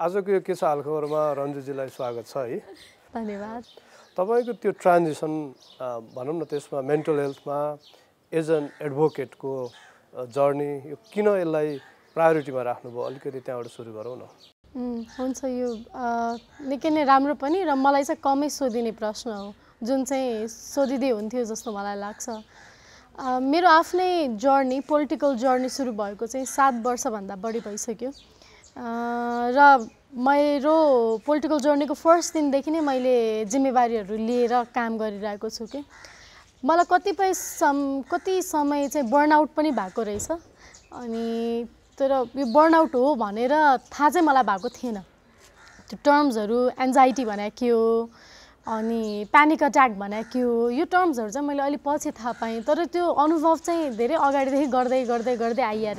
[0.00, 2.56] आजको यो के छ हालखबरमा रन्जुजीलाई स्वागत छ है।
[3.12, 3.62] धन्यवाद।
[4.16, 5.32] तपाईँको त्यो ट्रान्जिसन
[6.16, 7.58] भनौँ न त्यसमा मेन्टल हेल्थमा
[8.32, 9.52] एज एन एडभोकेटको
[10.32, 11.68] जर्नी यो किन यसलाई
[12.16, 13.02] प्रायोरिटीमा राख्नुभयो?
[13.12, 14.24] अलिकति त्यहाँबाट सुरु गरौँ न।
[15.20, 15.68] हुन्छ यो
[16.64, 19.52] निकै नै राम्रो पनि र मलाई चाहिँ कमै सोधिने प्रश्न हो।
[19.84, 22.40] जुन चाहिँ सोधिँदै हुन्थ्यो जस्तो मलाई लाग्छ।
[23.20, 28.12] मेरो आफ्नै जर्नी पोलिटिकल जर्नी सुरु भएको चाहिँ सात वर्षभन्दा बढी भइसक्यो।
[28.80, 30.76] र मेरो
[31.26, 35.84] पोलिटिकल जर्नीको फर्स्ट दिनदेखि नै मैले जिम्मेवारीहरू लिएर काम गरिरहेको छु कि।
[36.64, 37.76] मलाई कतिपय सम
[38.10, 40.28] कति समय चाहिँ बर्नआउट पनि भएको रहेछ।
[40.96, 41.64] अनि
[41.98, 43.52] तर यो बर्नआउट हो भनेर
[43.92, 44.98] थाहा चाहिँ मलाई भएको थिएन।
[45.88, 48.10] त्यो टर्म्सहरू एन्जाइटी भने के हो
[48.66, 52.84] अनि प्यानिक अट्याक भने के हो यो टर्म्सहरू चाहिँ मैले अलिक पछि थाहा पाएँ। तर
[52.88, 55.92] त्यो अनुभव चाहिँ धेरै अगाडिदेखि गर्दै गर्दै गर्दै आइया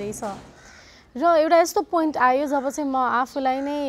[1.15, 3.79] र एउटा यस्तो पोइन्ट आयो जब चाहिँ म आफूलाई नै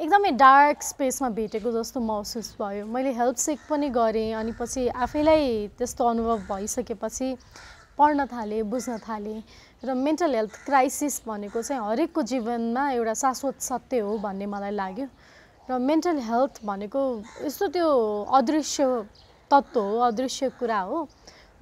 [0.00, 5.46] एकदमै डार्क स्पेसमा भेटेको जस्तो महसुस भयो। मैले हेल्प सिक पनि गरेँ अनि पछि आफैलाई
[5.78, 7.28] त्यस्तो अनुभव भइसकेपछि
[7.98, 9.42] पढ्न थालेँ बुझ्न थालेँ
[9.84, 15.06] र मेन्टल हेल्थ क्राइसिस भनेको चाहिँ हरेकको जीवनमा एउटा शाश्वत सत्य हो भन्ने मलाई लाग्यो।
[15.70, 17.02] र मेन्टल हेल्थ भनेको
[17.46, 17.88] यस्तो त्यो
[18.36, 18.84] अदृश्य
[19.50, 21.08] तत्त्व हो अदृश्य कुरा हो।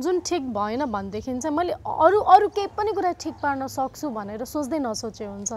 [0.00, 4.44] जुन ठिक भएन भनेदेखि चाहिँ मैले अरू अरू केही पनि कुरा ठिक पार्न सक्छु भनेर
[4.44, 5.52] सोच्दै नसोचे हुन्छ।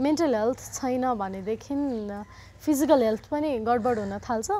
[0.00, 1.74] मेन्टल हेल्थ छैन भनेदेखि
[2.64, 4.50] फिजिकल हेल्थ पनि गडबड हुन थाल्छ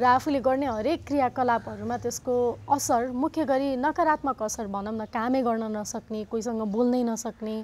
[0.00, 2.34] र आफूले गर्ने हरेक क्रियाकलापहरूमा त्यसको
[2.74, 7.56] असर मुख्य गरी नकारात्मक असर भनौँ न कामै गर्न नसक्ने कोहीसँग बोल्नै नसक्ने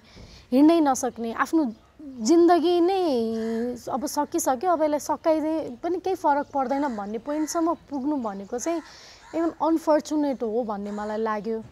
[0.55, 1.65] हिँड्नै नसक्ने आफ्नो
[1.99, 3.03] जिन्दगी नै
[3.91, 8.81] अब सकिसक्यो अब यसलाई सकाइदिए पनि केही फरक पर्दैन भन्ने पोइन्टसम्म पुग्नु भनेको चाहिँ
[9.34, 11.62] एकदम अनफर्चुनेट हो भन्ने मलाई लाग्यो।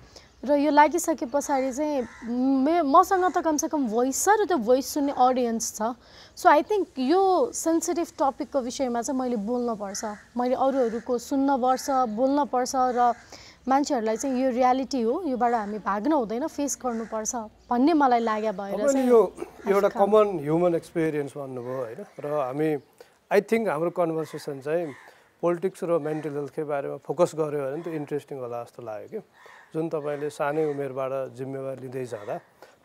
[0.45, 2.29] र यो लागिसके पछाडि चाहिँ
[2.62, 5.97] मे मसँग त कमसेकम भोइस छ र त्यो भोइस सुन्ने अडियन्स छ।
[6.37, 7.21] सो आई थिङ्क यो
[7.56, 10.05] सेन्सिटिभ टपिकको विषयमा चाहिँ मैले बोल्नुपर्छ।
[10.37, 13.00] मैले अरूहरूको सुन्नपर्छ बोल्नपर्छ र
[13.67, 17.34] मान्छेहरूलाई चाहिँ यो रियालिटी हो योबाट हामी भाग्न हुँदैन फेस गर्नुपर्छ
[17.67, 19.21] भन्ने मलाई लाग्यो भएर यो
[19.67, 22.00] एउटा कमन ह्युमन एक्सपिरियन्स भन्नुभयो होइन?
[22.23, 22.69] र हामी
[23.33, 24.87] आई थिङ्क हाम्रो कन्भर्सेसन चाहिँ
[25.43, 29.21] पोलिटिक्स र मेन्टल हेल्थकै बारेमा फोकस गऱ्यो भने त्यो इन्ट्रेस्टिङ होला जस्तो लाग्यो कि।
[29.75, 32.37] जुन तपाईँले सानै उमेरबाट जिम्मेवारी लिँदै जाँदा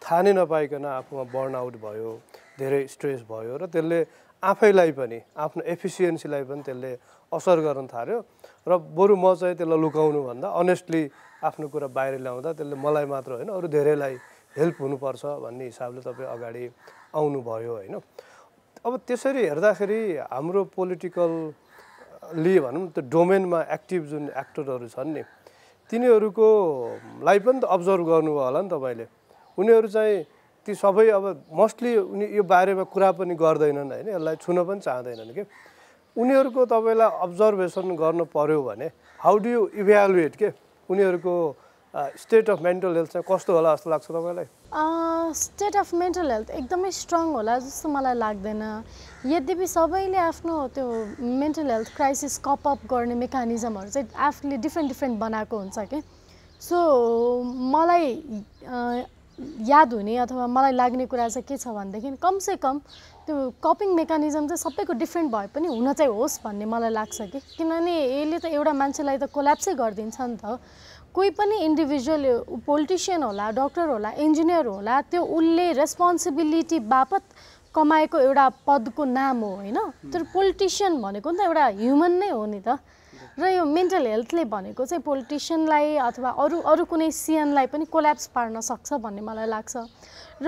[0.02, 2.12] थाहा नै नपाइकन आफूमा बर्न आउट भयो
[2.60, 4.00] धेरै स्ट्रेस भयो र त्यसले
[4.44, 6.92] आफैलाई पनि आफ्नो एफिसियन्सीलाई पनि त्यसले
[7.32, 8.18] असर गर्न थाल्यो
[8.68, 11.04] र बरु म चाहिँ त्यसलाई लुकाउनु भन्दा अनेस्टली
[11.48, 14.16] आफ्नो कुरा बाहिर ल्याउँदा त्यसले मलाई मात्र होइन अरू धेरैलाई
[14.58, 16.64] हेल्प हुनुपर्छ भन्ने हिसाबले तपाईँ अगाडि
[17.16, 17.96] आउनुभयो होइन।
[18.86, 20.02] अब त्यसरी हेर्दाखेरि
[20.34, 20.62] हाम्रो
[22.32, 25.24] पोलिटिकलली भनौँ त्यो डोमेनमा एक्टिभ जुन एक्टरहरू छन् नि
[25.92, 26.48] तिनीहरूको
[27.24, 29.06] लाई पनि त अब्जर्भ गर्नुभयो होला नि तपाईँले।
[29.60, 30.24] उनीहरू चाहिँ
[30.66, 35.34] ती सबै अब मोस्टली उनी यो बारेमा कुरा पनि गर्दैनन् होइन यसलाई छुन पनि चाहँदैनन्
[35.36, 35.44] कि।
[36.16, 38.88] उनीहरूको तपाईँलाई अब्जर्भेसन गर्नु पर्यो भने
[39.20, 40.50] हाउ डु यु इभ्यालुएट के?
[40.90, 41.34] उनीहरूको
[41.96, 44.46] स्टेट अफ मेन्टल हेल्थ चाहिँ कस्तो होला जस्तो लाग्छ तपाईँलाई?
[45.36, 48.64] स्टेट अफ मेन्टल हेल्थ एकदमै स्ट्रङ होला जस्तो मलाई लाग्दैन।
[49.28, 50.88] यद्यपि सबैले आफ्नो त्यो
[51.20, 56.02] mental health crisis cope up गर्ने मेकानिजमहरू चाहिँ आफूले डिफ्रेन्ट डिफ्रेन्ट बनाएको हुन्छ कि।
[56.62, 56.78] सो
[57.44, 58.14] मलाई
[58.68, 59.04] अ,
[59.68, 62.80] याद हुने अथवा मलाई लाग्ने कुरा चाहिँ के छ भनेदेखि कमसे कम
[63.26, 67.40] त्यो कपिङ मेकानिजम चाहिँ सबैको डिफ्रेन्ट भए पनि हुन चाहिँ होस् भन्ने मलाई लाग्छ कि।
[67.58, 70.60] किनभने यसले त एउटा मान्छेलाई त कोल्याप्सै गरिदिन्छ नि त
[71.14, 72.26] कोही पनि इन्डिभिजुअल
[72.66, 77.24] पोलिटिसियन होला डक्टर होला इन्जिनियर होला त्यो उसले रेस्पोन्सिबिलिटी बापत
[77.76, 79.78] कमाएको एउटा पदको नाम हो होइन?
[80.14, 82.80] तर पोलिटिसियन भनेको नि त एउटा ह्युमन नै हो नि त।
[83.40, 88.60] र यो मेन्टल हेल्थले भनेको चाहिँ पोलिटिसियनलाई अथवा अरू अरू कुनै सिएनलाई पनि कोल्याप्स पार्न
[88.60, 89.76] सक्छ भन्ने मलाई लाग्छ।
[90.44, 90.48] र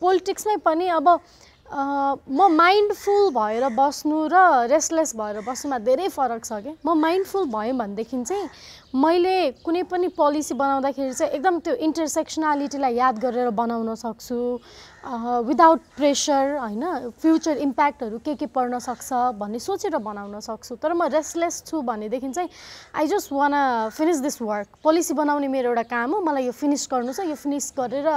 [0.00, 1.08] पोलिटिक्समै पनि अब
[1.68, 6.72] म माइन्डफुल भएर बस्नु र रेस्टलेस भएर बस्नुमा धेरै फरक छ कि?
[6.84, 8.48] म माइन्डफुल भएँ भनेदेखि चाहिँ
[8.88, 14.36] मैले कुनै पनि पोलिसी बनाउँदाखेरि चाहिँ एकदम त्यो इन्टरसेक्सनालिटीलाई याद गरेर बनाउन सक्छु।
[15.44, 17.12] विदाउट प्रेसर होइन?
[17.20, 22.32] फ्युचर इम्प्याक्टहरू के के पर्न सक्छ भन्ने सोचेर बनाउन सक्छु। तर म रेस्टलेस छु भनेदेखि
[22.32, 22.48] चाहिँ
[22.96, 23.54] I just want
[23.92, 27.36] finish this work policy बनाउने मेरो एउटा काम हो। मलाई यो फिनिस गर्नु छ। यो
[27.36, 28.08] फिनिस गरेर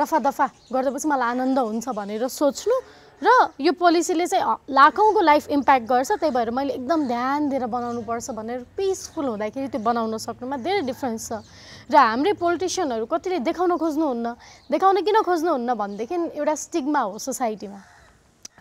[0.00, 2.74] रफा दफा गरिदिएपछि मलाई आनन्द हुन्छ भनेर सोच्नु।
[3.22, 3.28] र
[3.60, 4.44] यो पोलिसीले चाहिँ
[4.76, 9.80] लाखौँको लाइफ इम्प्याक्ट गर्छ त्यही भएर मैले एकदम ध्यान दिएर बनाउनुपर्छ भनेर पिसफुल हुँदाखेरि त्यो
[9.80, 11.40] बनाउन सक्नुमा धेरै डिफ्रेन्स छ।
[11.88, 14.26] र हाम्रै पोलिटिसियनहरू कतिले देखाउन खोज्नुहुन्न
[14.68, 17.80] देखाउन किन खोज्नुहुन्न भनेदेखि एउटा स्टिग्मा हो सोसाइटीमा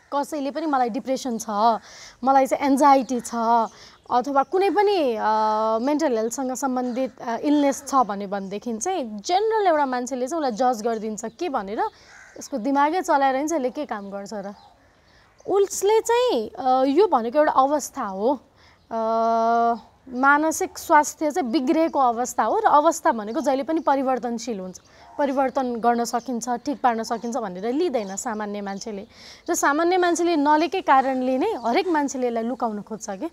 [0.08, 1.84] कसैले पनि मलाई डिप्रेसन छ
[2.24, 3.36] मलाई चाहिँ एन्जाइटी छ
[4.08, 4.98] अथवा कुनै पनि
[5.84, 7.12] मेन्टल हेल्थसँग सम्बन्धित
[7.44, 11.82] इलनेस छ भने भनेदेखि चाहिँ जेनरल एउटा मान्छेले चाहिँ उसलाई जज गरिदिन्छ के भनेर
[12.38, 14.54] यसको दिमागै चलाएर हिँड्छ यसले के काम गर्छ र?
[15.46, 18.30] उसले चाहिँ यो भनेको एउटा अवस्था हो।
[20.06, 24.78] मानसिक स्वास्थ्य चाहिँ बिग्रिएको अवस्था हो र अवस्था भनेको जहिले पनि परिवर्तनशील हुन्छ।
[25.18, 29.04] परिवर्तन गर्न सकिन्छ ठिक पार्न सकिन्छ भनेर लिँदैन सामान्य मान्छेले।
[29.50, 33.28] र सामान्य मान्छेले नलेकै कारणले नै हरेक मान्छेले यसलाई लुकाउन खोज्छ कि?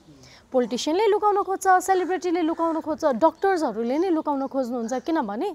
[0.52, 5.48] पोलिटिसियनले लुकाउन खोज्छ सेलिब्रिटीले लुकाउन खोज्छ डक्टर्सहरूले नै लुकाउन खोज्नुहुन्छ किनभने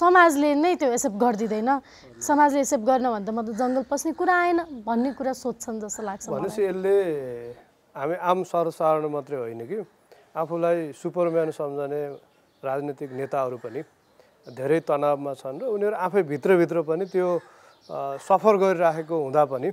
[0.00, 1.70] समाजले नै त्यो एक्सेप्ट गरिदिँदैन
[2.20, 6.22] समाजले एक्सेप्ट गर्न भन्दा म त जङ्गल पस्ने कुरा आएन भन्ने कुरा सोध्छन् जस्तो लाग्छ।
[6.28, 6.96] भनेपछि यसले
[7.96, 9.78] हामी आम सर्वसाधारण मात्रै होइन कि
[10.36, 12.00] आफूलाई सुपरम्यान सम्झने
[12.62, 13.80] राजनीतिक नेताहरू पनि
[14.52, 17.28] धेरै तनावमा छन् र उनीहरू आफै भित्रभित्र पनि त्यो
[18.28, 19.68] सफर गरिराखेको हुँदा पनि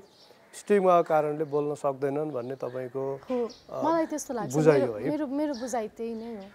[0.54, 3.04] स्टिगमाको कारणले बोल्न सक्दैनन् भन्ने तपाईँको
[3.86, 4.94] मलाई त्यस्तो लाग्छ। बुझाइ मेरो?
[5.10, 6.46] मेरो मेरो बुझाइ त्यही नै हो।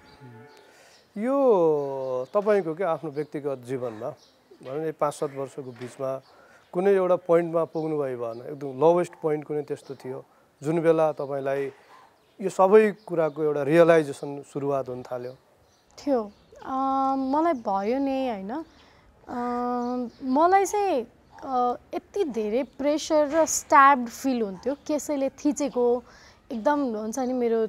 [1.17, 1.37] यो
[2.35, 4.11] तपाईँको के आफ्नो व्यक्तिगत जीवनमा
[4.65, 6.11] भनौँ न पाँच सात वर्षको बिचमा
[6.75, 10.19] कुनै एउटा पोइन्टमा पुग्नुभयो भएन एकदम लोवेस्ट पोइन्ट कुनै त्यस्तो थियो
[10.63, 11.63] जुन बेला तपाईँलाई
[12.41, 15.33] यो सबै कुराको एउटा रियलाइजेसन सुरुवात हुन थाल्यो?
[15.99, 16.21] थियो।
[17.31, 18.53] मलाई भयो नि होइन।
[20.35, 21.07] मलाई चाहिँ
[21.45, 25.85] यति धेरै प्रेसर र स्ट्याब्ड फिल हुन्थ्यो। कसैले थिचेको
[26.51, 27.61] एकदम हुन्छ नि मेरो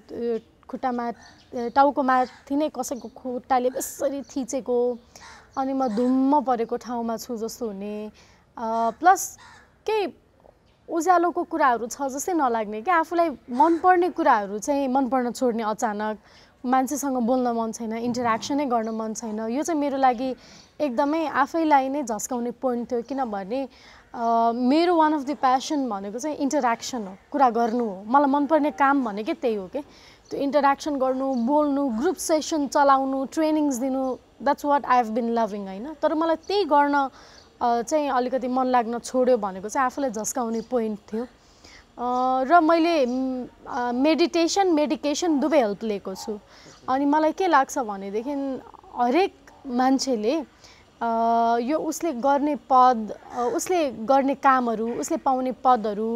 [0.67, 4.77] खुट्टामा अ, टाउको माथि नै कसैको खुट्टाले यसरी थिचेको
[5.57, 7.95] अनि म धुम्म परेको ठाउँमा छु जस्तो हुने।
[8.99, 9.21] प्लस
[9.87, 10.07] केही
[10.89, 16.17] उज्यालोको कुराहरू छ जस्तै नलाग्ने क्या आफूलाई मनपर्ने कुराहरू चाहिँ मन पर्न छोड्ने अचानक
[16.63, 20.29] मान्छेसँग बोल्न मन छैन इन्टरेक्सनै गर्न मन छैन। यो चाहिँ मेरो लागि
[20.79, 23.59] एकदमै आफैलाई नै झस्काउने पोइन्ट थियो किनभने
[24.71, 29.03] मेरो वान अफ द प्यासन भनेको चाहिँ इन्टरेक्सन हो कुरा गर्नु हो। मलाई मनपर्ने काम
[29.05, 29.81] भनेकै त्यही हो कि?
[30.29, 34.01] त्यो इन्टरेक्सन गर्नु बोल्नु ग्रुप सेसन चलाउनु ट्रेनिङ्स दिनु
[34.43, 35.87] that's what I have been loving होइन?
[36.01, 36.95] तर मलाई त्यही गर्न
[37.61, 41.25] चाहिँ अलिकति मन लाग्न छोड्यो भनेको चाहिँ आफूलाई झस्काउने पोइन्ट थियो।
[42.51, 42.95] र मैले
[43.95, 46.39] मेडिटेसन मेडिकेसन दुवै हेल्प लिएको छु।
[46.87, 48.33] अनि मलाई के लाग्छ भनेदेखि
[48.99, 49.33] हरेक
[49.79, 50.35] मान्छेले
[51.01, 53.13] यो उसले गर्ने पद
[53.55, 56.09] उसले गर्ने कामहरू उसले पाउने पदहरू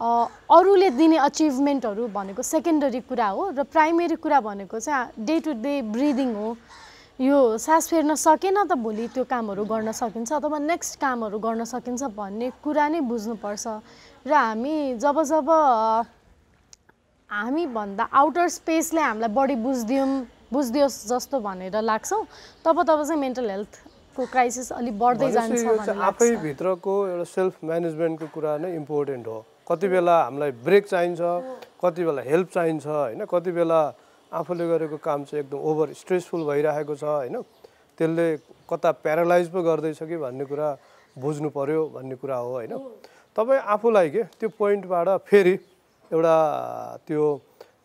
[0.00, 5.74] अरूले दिने अचिभमेन्टहरू भनेको सेकेन्डरी कुरा हो र प्राइमेरी कुरा भनेको चाहिँ डे टु डे
[5.92, 6.56] ब्रिदिङ हो।
[7.20, 12.02] यो सास फेर्न सकेन त भोलि त्यो कामहरू गर्न सकिन्छ अथवा नेक्स्ट कामहरू गर्न सकिन्छ
[12.16, 13.66] भन्ने कुरा नै बुझ्नुपर्छ।
[14.26, 15.48] र हामी जब जब
[17.30, 20.10] हामीभन्दा आउटर स्पेसले हामीलाई बढी बुझिदिउँ
[20.52, 22.24] बुझिदियोस् जस्तो भनेर लाग्छौँ
[22.64, 23.44] तब तब चाहिँ मेन्टल
[24.12, 30.16] हेल्थको क्राइसिस अलिक बढ्दै जान्छ आफैभित्रको एउटा सेल्फ म्यानेजमेन्टको कुरा नै इम्पोर्टेन्ट हो। कति बेला
[30.28, 31.20] हामीलाई ब्रेक चाहिन्छ
[31.80, 33.24] कति बेला हेल्प चाहिन्छ होइन?
[33.24, 33.80] कति बेला
[34.32, 37.40] आफूले गरेको काम चाहिँ एकदम ओभर स्ट्रेसफुल भइरहेको छ होइन?
[37.98, 38.26] त्यसले
[38.68, 40.68] कता प्यारालाइज पो गर्दैछ कि भन्ने कुरा
[41.16, 42.72] बुझ्नु पर्यो भन्ने कुरा हो होइन?
[43.36, 45.56] तपाईँ आफूलाई के त्यो पोइन्टबाट फेरि
[46.12, 46.36] एउटा
[47.08, 47.24] त्यो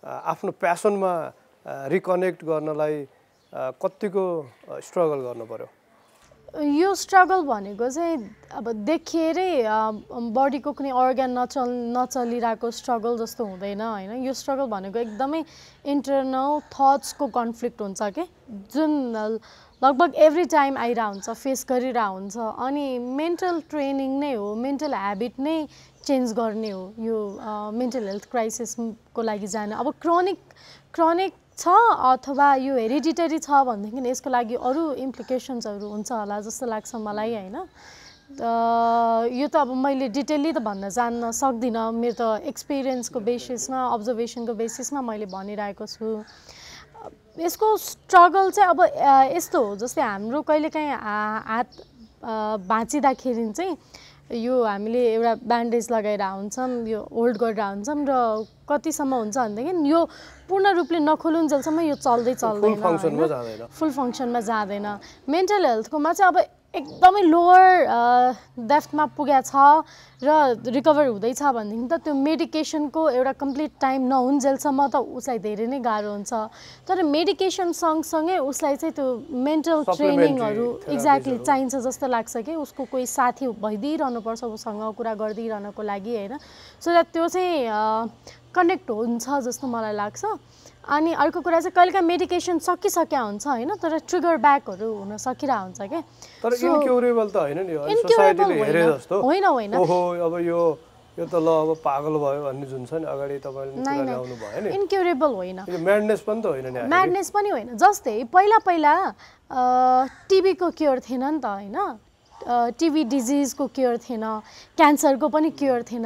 [0.03, 1.13] आफ्नो प्यासनमा
[1.87, 2.95] रिकनेक्ट गर्नलाई
[3.47, 4.23] अ, कतिको
[4.83, 5.67] स्ट्रगल गर्नु पर्यो?
[6.55, 8.17] यो स्ट्रगल भनेको चाहिँ
[8.55, 9.51] अब देखिएरै
[10.33, 14.11] बडीको कुनै अर्ग्यान नचल नचलिरहेको स्ट्रगल जस्तो हुँदैन होइन?
[14.23, 15.43] यो स्ट्रगल भनेको एकदमै
[15.85, 18.23] इन्टरनल थट्सको कन्फ्लिक्ट हुन्छ कि?
[18.73, 18.91] जुन
[19.81, 25.39] लगभग एभ्री टाइम आइरह हुन्छ फेस गरिरह हुन्छ अनि मेन्टल ट्रेनिङ नै हो मेन्टल ह्याबिट
[25.39, 25.57] नै
[26.05, 27.17] चेन्ज गर्ने हो यो
[27.75, 30.39] मेन्टल हेल्थ क्राइसिसको लागि जान। अब क्रोनिक
[30.93, 31.73] क्रोनिक छ
[32.13, 37.57] अथवा यो हेरिडिटरी छ भनेदेखि यसको लागि अरू इम्प्लिकेसन्सहरू हुन्छ होला जस्तो लाग्छ मलाई होइन?
[39.33, 45.01] यो त अब मैले डिटेल्ली त भन्न जान्न सक्दिनँ। मेरो त एक्सपिरियन्सको बेसिसमा अब्जर्भेसनको बेसिसमा
[45.01, 46.07] मैले भनिरहेको छु।
[47.37, 48.79] यसको स्ट्रगल चाहिँ अब
[49.33, 51.69] यस्तो हो जस्तै हाम्रो कहिलेकाहीँ हात
[52.69, 53.73] भाँचिँदाखेरि चाहिँ
[54.27, 58.13] यो हामीले एउटा ब्यान्डेज लगाएर हुन्छौँ यो होल्ड गरेर हुन्छौँ र
[58.67, 59.99] कतिसम्म हुन्छ भनेदेखि यो
[60.49, 62.75] पूर्ण रूपले नखोलुन्जेलसम्म यो चल्दै चल्दैन
[63.71, 64.87] फुल फङ्सनमा जाँदैन।
[65.31, 66.37] मेन्टल हेल्थकोमा चाहिँ अब
[66.73, 67.69] एकदमै लोवर
[68.69, 69.55] डेफ्थमा पुगेको छ
[70.21, 70.29] र
[70.75, 76.11] रिकभर हुँदैछ भनेदेखि त त्यो मेडिकेसनको एउटा कम्प्लिट टाइम नहुन्जेलसम्म त उसलाई धेरै नै गाह्रो
[76.11, 76.33] हुन्छ।
[76.85, 79.07] तर मेडिकेसन सँगसँगै उसलाई चाहिँ त्यो
[79.47, 86.13] मेन्टल ट्रेनिङहरू एक्ज्याक्टली। चाहिन्छ जस्तो लाग्छ कि उसको कोही साथी भइदिइरहनुपर्छ उसँग कुरा गरिदिइरहनको लागि
[86.17, 86.33] होइन।
[86.83, 87.57] सो द्याट त्यो चाहिँ
[88.53, 90.21] कनेक्ट हुन्छ जस्तो मलाई लाग्छ।
[90.87, 93.75] अनि अर्को कुरा चाहिँ कहिलेकाहीँ मेडिकेसन सकिसक्या हुन्छ होइन?
[93.75, 96.01] तर ट्रिगर ब्याकहरू हुन सकिरहेको हुन्छ क्या।
[96.43, 97.73] तर So, इन्क्युरेबल त होइन नि
[100.23, 100.61] अब यो
[101.17, 105.77] यो त ल अब पागल भयो भन्ने जुन छ नि अगाडि तपाईँले इन्क्युरेबल होइन। यो
[105.81, 108.93] म्याडनेस पनि त होइन। म्याडनेस पनि होइन। जस्तै पहिला पहिला
[110.29, 111.77] टिबीको क्योर थिएन नि त होइन?
[112.77, 114.25] टिबी डिजिजको क्योर थिएन।
[114.77, 116.05] क्यान्सरको पनि क्योर थिएन।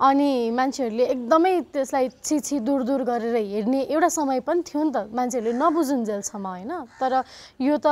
[0.00, 5.12] अनि मान्छेहरूले एकदमै त्यसलाई छिछि दूर दूर गरेर हेर्ने एउटा समय पनि थियो नि त।
[5.12, 6.72] मान्छेहरूले नबुझुन्जेलसम्म होइन?
[6.96, 7.12] तर
[7.60, 7.86] यो त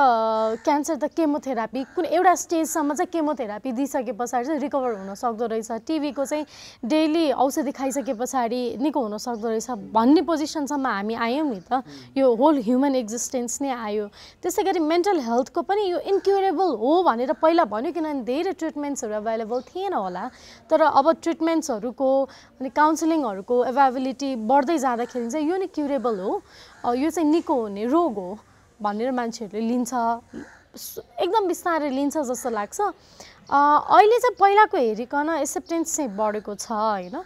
[0.65, 5.85] क्यान्सर त केमोथेरापी कुन एउटा स्टेजसम्म चाहिँ केमोथेरापी दिइसके पछाडि चाहिँ रिकभर हुन सक्दो रहेछ।
[5.85, 6.45] टिभीको चाहिँ
[6.81, 11.85] डेली औषधि खाइसके पछाडि निको हुन सक्दो रहेछ भन्ने पोजिसनसम्म हामी आयौँ नि त।
[12.17, 14.09] यो होल ह्युमन एक्जिस्टेन्स नै आयो।
[14.41, 19.61] त्यसै गरी मेन्टल हेल्थको पनि यो इन्क्युरेबल हो भनेर पहिला भन्यो किनभने धेरै ट्रिटमेन्ट्सहरू एभाइलेबल
[19.69, 20.25] थिएन होला।
[20.73, 22.11] तर अब ट्रिटमेन्ट्सहरू को
[22.61, 26.33] अनि काउन्सिलिङहरूको एभाइबिलिटी बढ्दै जाँदाखेरि चाहिँ यो नै क्युरेबल हो।
[26.95, 28.39] यो चाहिँ निको हुने रोग हो
[28.81, 29.93] भनेर मान्छेहरूले लिन्छ।
[31.19, 32.81] एकदम बिस्तारै लिन्छ जस्तो लाग्छ।
[33.51, 37.17] अहिले चाहिँ पहिलाको हेरिकन एक्सेप्टेन्स चाहिँ बढेको छ होइन?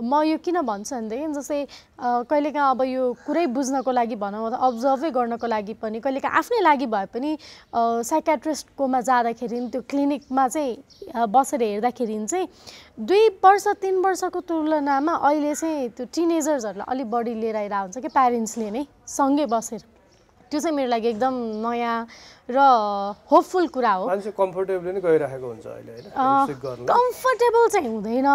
[0.00, 1.60] म यो किन भन्छु भनेदेखि जस्तै
[2.00, 6.86] कहिलेकाहीँ अब यो कुरै बुझ्नको लागि भनौँ अथवा अब्जर्भै गर्नको लागि पनि कहिलेकाहीँ आफ्नै लागि
[6.88, 7.30] भए पनि
[8.10, 12.48] साइकेट्रिस्टकोमा जाँदाखेरि त्यो क्लिनिकमा चाहिँ बसेर हेर्दाखेरि चाहिँ
[12.98, 18.08] दुई वर्ष तिन वर्षको तुलनामा अहिले चाहिँ त्यो टिनेजर्सहरूलाई अलिक बढी लिएर आइरहेको हुन्छ कि
[18.08, 19.82] प्यारेन्ट्सले नै सँगै बसेर।
[20.50, 21.98] त्यो चाहिँ मेरो लागि एकदम नयाँ
[22.50, 22.58] र
[23.30, 25.92] होपफुल कुरा हो। कम्फर्टेबल नै गइरहेको हुन्छ अहिले
[26.90, 28.28] कम्फर्टेबल चाहिँ हुँदैन।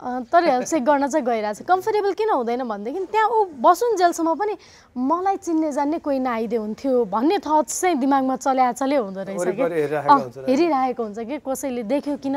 [0.00, 4.54] तर चेक गर्न चाहिँ गइरहेको छ कम्फर्टेबल किन हुँदैन भनेदेखि त्यहाँ ऊ बसुन्जेलसम्म पनि
[4.98, 9.62] मलाई चिन्ने जान्ने कोही नआइदियो हुन्थ्यो भन्ने थट्स चाहिँ दिमागमा चल्या चले हुँदो रहेछ कि
[10.50, 12.36] हेरिरहेको हुन्छ कि कसैले देख्यो किन?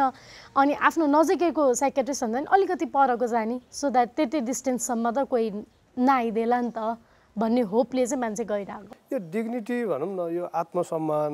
[0.55, 5.51] अनि आफ्नो नजिकैको साइकेट्रिस्ट भन्दा पनि अलिकति परको जाने सो द्याट त्यति डिस्टेन्ससम्म त कोही
[5.97, 6.97] नआइदिएला नि त
[7.35, 11.33] भन्ने होपले चाहिँ मान्छे गइरहेको। यो डिग्निटी भनौँ न यो आत्मसम्मान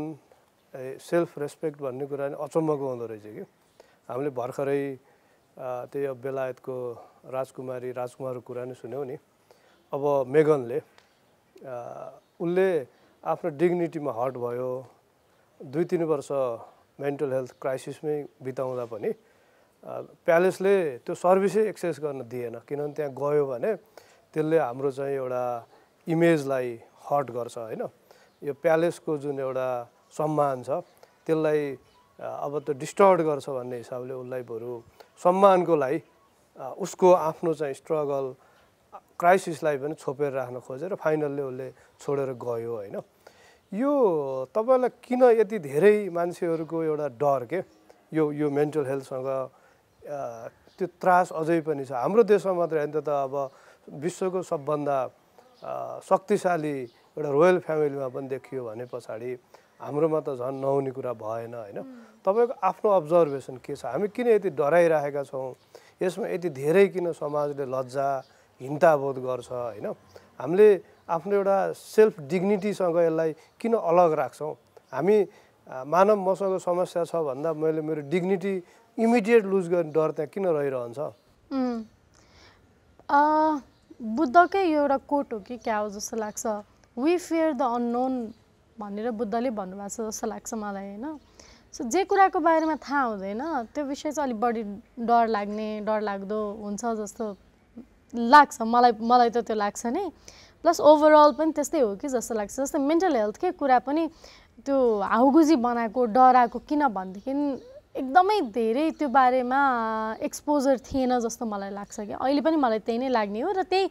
[0.99, 3.43] सेल्फ रेस्पेक्ट भन्ने कुरा अचम्मको हुँदो रहेछ कि।
[4.09, 4.81] हामीले भर्खरै
[5.57, 6.75] त्यही अब बेलायतको
[7.29, 9.15] राजकुमारी राजकुमारको कुरा नै सुन्यौँ नि।
[9.93, 10.79] अब मेगनले
[12.41, 12.67] उसले
[13.24, 14.69] आफ्नो डिग्निटीमा हट भयो
[15.60, 16.29] दुई तिन वर्ष
[17.00, 19.12] मेन्टल हेल्थ क्राइसिसमै बिताउँदा पनि
[20.25, 23.72] प्यालेसले त्यो सर्भिसै एक्सेस गर्न दिएन। किनभने त्यहाँ गयो भने
[24.33, 25.43] त्यसले हाम्रो चाहिँ एउटा
[26.07, 26.69] इमेजलाई
[27.07, 27.83] हर्ट गर्छ होइन?
[28.41, 29.69] यो प्यालेसको जुन एउटा
[30.17, 30.81] सम्मान छ
[31.25, 31.62] त्यसलाई
[32.19, 34.74] अब त डिस्टर्ब गर्छ भन्ने हिसाबले उसलाई बरु
[35.22, 36.00] सम्मानको लागि
[36.77, 38.25] उसको आफ्नो चाहिँ स्ट्रगल
[39.20, 41.67] क्राइसिसलाई पनि छोपेर राख्न खोजेर फाइनल्ली उसले
[42.01, 42.98] छोडेर गयो होइन?
[43.72, 43.91] यो
[44.53, 47.60] तपाईँलाई किन यति धेरै मान्छेहरूको एउटा डर के?
[48.13, 49.29] यो यो मेन्टल हेल्थसँग
[50.77, 53.34] त्यो त्रास अझै पनि छ। हाम्रो देशमा मात्रै होइन त अब
[54.03, 54.98] विश्वको सबभन्दा
[56.05, 56.77] शक्तिशाली
[57.17, 59.32] एउटा रोयल फ्यामिलीमा पनि देखियो भने पछाडि।
[59.83, 61.79] हाम्रोमा त झन् नहुने कुरा भएन होइन?
[62.23, 63.85] तपाईँको आफ्नो अब्जर्भेसन के छ?
[63.85, 65.55] हामी किन यति डराइरहेका छौँ?
[66.01, 68.07] यसमा यति धेरै किन समाजले लज्जा
[68.61, 69.87] हिन्ताबोध गर्छ होइन?
[70.39, 70.69] हामीले
[71.03, 74.53] आफ्नो एउटा सेल्फ डिग्निटीसँग यसलाई किन अलग राख्छौँ?
[74.93, 75.17] हामी
[75.67, 78.53] मानव मसँग समस्या छ भन्दा मैले मेरो डिग्निटी
[78.97, 80.99] इमिडिएट लुज गर्ने डर त्यहाँ किन रहिरहन्छ?
[84.17, 86.45] बुद्धकै एउटा कोट हो कि क्या हो जस्तो लाग्छ।
[86.97, 88.13] वी फियर द अननोन
[88.83, 91.17] भनेर बुद्धले भन्नुभएको छ जस्तो लाग्छ मलाई होइन?
[91.73, 93.41] सो जे कुराको बारेमा थाहा हुँदैन
[93.73, 94.63] त्यो विषय चाहिँ अलिक बढी
[95.09, 97.25] डर लाग्ने डर लाग्दो हुन्छ जस्तो
[98.13, 100.05] लाग्छ। मलाई मलाई त त्यो लाग्छ नै।
[100.63, 104.07] प्लस ओभरअल पनि त्यस्तै हो कि जस्तो लाग्छ। जस्तै मेन्टल हेल्थकै कुरा पनि
[104.65, 107.31] त्यो हाउगुजी बनाएको डराएको किन भनेदेखि
[107.99, 109.59] एकदमै धेरै त्यो बारेमा
[110.21, 113.89] एक्सपोजर थिएन जस्तो मलाई लाग्छ कि अहिले पनि मलाई त्यही नै लाग्ने हो र त्यही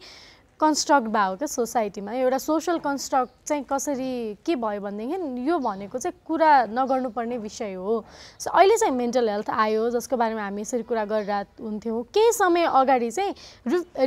[0.59, 6.19] कन्स्ट्रक्ट भयो क्या सोसाइटीमा एउटा सोसल कन्स्ट्रक्ट चाहिँ कसरी के भयो भनेदेखि यो भनेको चाहिँ
[6.27, 8.03] कुरा नगर्नुपर्ने विषय हो।
[8.39, 12.65] सो अहिले चाहिँ मेन्टल हेल्थ आयो जसको बारेमा हामी यसरी कुरा गरिरहेको हुन्थ्यौँ। केही समय
[12.65, 13.33] अगाडि चाहिँ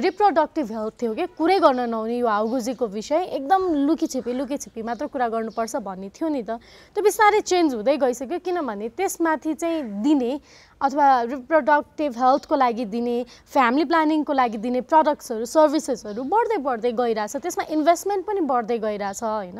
[0.00, 4.82] रिप्रोडक्टिभ हेल्थ थियो कि कुरै गर्न नहुने यो हाउगुजीको विषय एकदम लुकी छिपी लुकी छिपी
[4.82, 6.56] मात्र कुरा गर्नुपर्छ भन्ने थियो नि त।
[6.94, 10.32] त्यो बिस्तारै चेन्ज हुँदै गइसक्यो किनभने त्यसमाथि चाहिँ दिने
[10.80, 13.16] अथवा रिप्रोडक्टिभ हेल्थको लागि दिने
[13.52, 19.58] फ्यामिली प्लानिङको लागि दिने प्रडक्ट्सहरू सर्भिसेसहरू बढ्दै बढ्दै गइरहेछ। त्यसमा इन्भेस्टमेन्ट पनि बढ्दै गइरहेछ होइन?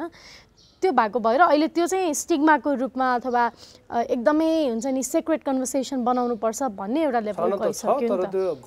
[0.82, 3.42] त्यो भएको भएर अहिले त्यो चाहिँ स्टिग्माको रूपमा अथवा
[4.12, 8.60] एकदमै हुन्छ नि सेक्रेट कन्भर्सेसन बनाउनु पर्छ भन्ने एउटा लेभल गइसक्यो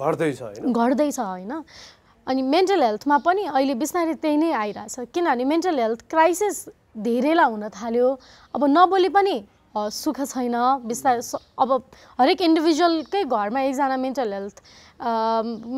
[0.73, 1.53] घट्दैछ होइन?
[2.27, 6.57] अनि मेन्टल हेल्थमा पनि अहिले बिस्तारै त्यही नै आइरहेछ। किनभने मेन्टल हेल्थ क्राइसिस
[6.97, 8.07] धेरैलाई हुन थाल्यो।
[8.55, 9.35] अब नबोली पनि
[9.75, 11.21] सुख छैन बिस्तारै
[11.61, 11.69] अब
[12.19, 14.57] हरेक इन्डिभिजुअलकै घरमा एकजना मेन्टल हेल्थ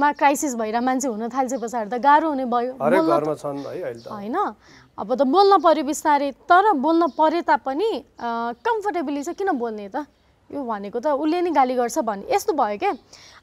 [0.02, 2.72] मा क्राइसिस भएर मान्छे हुन थाल्छ पछाडि त गाह्रो हुने भयो।
[4.10, 4.38] होइन
[4.98, 10.08] अब त बोल्न पऱ्यो बिस्तारै तर बोल्न परे तापनि कम्फर्टेबली चाहिँ किन बोल्ने त?
[10.50, 12.92] यो भनेको त उसले नै गाली गर्छ भन्ने। यस्तो भयो क्या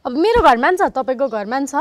[0.04, 1.76] अब मेरो घरमा पनि छ तपाईँको घरमा पनि छ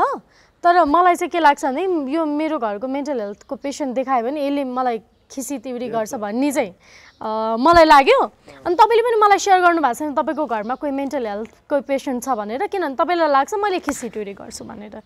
[0.64, 1.82] तर मलाई चाहिँ के लाग्छ भने
[2.12, 4.98] यो मेरो घरको मेन्टल हेल्थको पेसेन्ट देखायो भने यसले मलाई
[5.28, 6.72] खिसी तिउरी गर्छ भन्ने चाहिँ।
[7.18, 8.20] मलाई लाग्यो।
[8.66, 12.28] अनि तपाईँले पनि मलाई सेयर गर्नुभएको छ नि तपाईँको घरमा कोही मेन्टल हेल्थको पेसेन्ट छ
[12.38, 14.64] भनेर। किनभने तपाईँलाई लाग्छ मैले खिसी तिउरी गर्छु?
[14.64, 15.02] भनेर।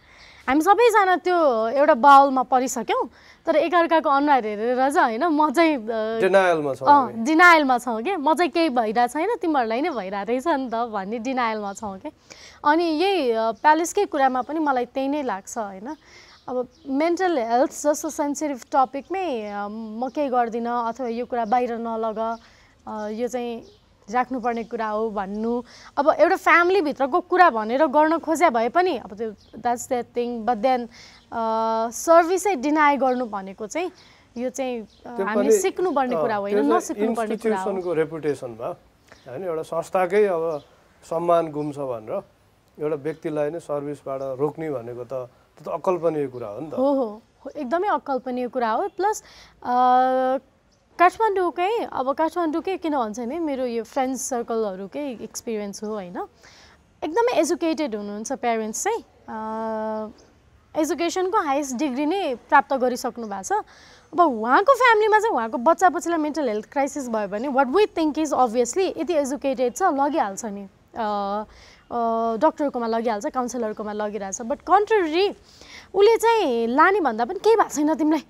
[0.48, 1.38] हामी सबैजना त्यो
[1.78, 3.04] एउटा बाउलमा परिसक्यौँ।
[3.46, 5.76] तर एकअर्काको अनुहार हेरेर चाहिँ होइन म चाहिँ
[7.22, 8.16] डिनायलमा छौँ कि?
[8.18, 12.10] म चाहिँ केही भइरहेको छैन तिमीहरूलाई नै भइरहेको रहेछ नि त भन्ने डिनायलमा छौँ कि?
[12.62, 15.88] अनि यही प्यालेसकै कुरामा पनि मलाई त्यही नै लाग्छ होइन।
[16.42, 16.56] अब
[16.90, 19.26] मेन्टल हेल्थ जस्तो सेन्सिटिभ टपिकमै
[19.70, 22.18] म केही गर्दिनँ अथवा यो कुरा बाहिर नलग
[23.14, 23.62] यो चाहिँ
[24.08, 25.52] राख्नुपर्ने कुरा हो भन्नु।
[25.94, 30.58] अब एउटा फ्यामिलीभित्रको कुरा भनेर गर्न खोज्या भए पनि अब त्यो that's that thing but
[30.58, 30.80] then
[31.94, 33.90] सर्भिसै deny गर्नु भनेको चाहिँ
[34.34, 38.74] यो चाहिँ हामीले सिक्नुपर्ने कुरा होइन नसिक्नुपर्ने कुरा हो। भयो।
[39.30, 40.44] होइन एउटा संस्थाकै अब
[41.04, 42.18] सम्मान गुम्छ भनेर
[42.82, 45.30] एउटा व्यक्तिलाई नै सर्भिसबाट रोक्ने भनेको त
[45.62, 47.08] त अकल्पनीय कुरा हो नि त। हो हो।
[47.56, 49.22] एकदमै अकल्पनीय कुरा हो। प्लस
[50.98, 56.18] काठमाडौँकै अब काठमाडौँकै किन भन्छ भने मेरो यो फ्रेन्ड्स सर्कलहरूकै एक्सपिरियन्स हो होइन।
[57.02, 59.02] एकदमै एजुकेटेड हुनुहुन्छ प्यारेन्ट्स चाहिँ।
[60.74, 63.64] एजुकेसनको हाइएस्ट डिग्री नै प्राप्त गरिसक्नु भएको छ।
[64.12, 68.18] अब उहाँको फ्यामिलीमा चाहिँ उहाँको बच्चा बच्चालाई मेन्टल हेल्थ क्राइसिस भयो भने what we think
[68.18, 70.64] is obviously यति एजुकेटेड छ लगिहाल्छ नि।
[71.92, 75.26] डक्टरकोमा लगिहाल्छ काउन्सिलरकोमा लगिरहेछ। बट कन्ट्ररी
[75.92, 78.24] उसले चाहिँ लाने भन्दा पनि केही भएको छैन तिमीलाई।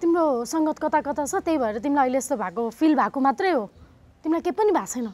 [0.00, 3.68] तिम्रो सङ्गत कता कता छ त्यही भएर तिमीलाई अहिले यस्तो भएको फिल भएको मात्रै हो।
[4.24, 5.08] तिमीलाई केही पनि भएको छैन।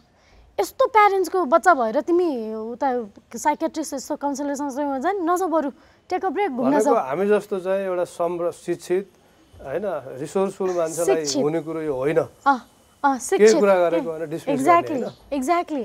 [0.58, 2.88] यस्तो प्यारेन्ट्सको बच्चा भएर तिमी उता
[3.34, 4.70] साइकेट्रिस्ट यस्तो काउन्सिलरसँग
[5.02, 5.70] जाने नजाऊ बरु।
[6.10, 9.06] टेक अ ब्रेक घुम्न जाऊ। हामी जस्तो चाहिँ एउटा सम्र शिक्षित
[9.54, 9.84] होइन
[10.18, 12.18] रिसोर्सफुल मान्छेलाई। हुने कुरो यो होइन।
[14.48, 15.02] एक्ज्याक्टली?
[15.36, 15.84] एक्ज्याक्टली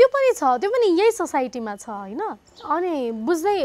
[0.00, 2.20] त्यो पनि छ त्यो पनि यही सोसाइटीमा छ होइन?
[2.64, 2.94] अनि
[3.28, 3.56] बुझ्दै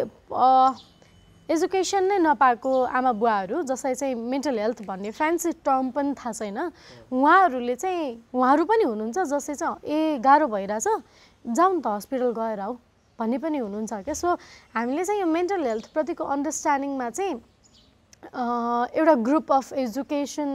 [1.49, 6.59] एजुकेसन नै नपाएको आमा बुवाहरू जसलाई चाहिँ मेन्टल हेल्थ भन्ने फ्यान्सी टर्म पनि थाहा छैन
[7.15, 8.03] उहाँहरूले चाहिँ
[8.35, 10.87] उहाँहरू पनि हुनुहुन्छ जसले चाहिँ ए गाह्रो भइरहेछ
[11.55, 12.75] जाउँ त हस्पिटल गएर आऊ
[13.19, 14.13] भन्ने पनि हुनुहुन्छ क्या?
[14.13, 14.35] सो
[14.75, 17.33] हामीले चाहिँ यो मेन्टल हेल्थप्रतिको अन्डरस्ट्यान्डिङमा चाहिँ
[18.99, 20.51] एउटा ग्रुप अफ एजुकेसन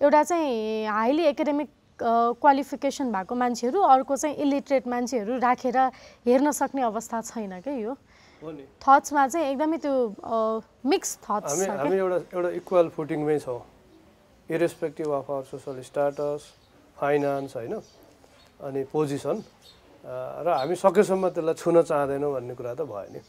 [0.00, 5.78] एउटा चाहिँ हाइली एकाडेमिक क्वालिफिकेसन भएको मान्छेहरू अर्को चाहिँ इलिट्रेट मान्छेहरू राखेर
[6.26, 7.94] हेर्न सक्ने अवस्था छैन क्या यो?
[8.82, 9.94] थट्समा चाहिँ एकदमै त्यो
[10.84, 13.60] मिक्स थट्स हामी एउटा एउटा इक्वल फुटिङमै छौँ।
[14.50, 16.42] Irrespective of our social status
[16.98, 17.74] finance होइन?
[18.60, 19.36] अनि पोजिसन
[20.04, 23.20] र हामी सकेसम्म त्यसलाई छुन चाहँदैनौँ भन्ने कुरा त भयो नि।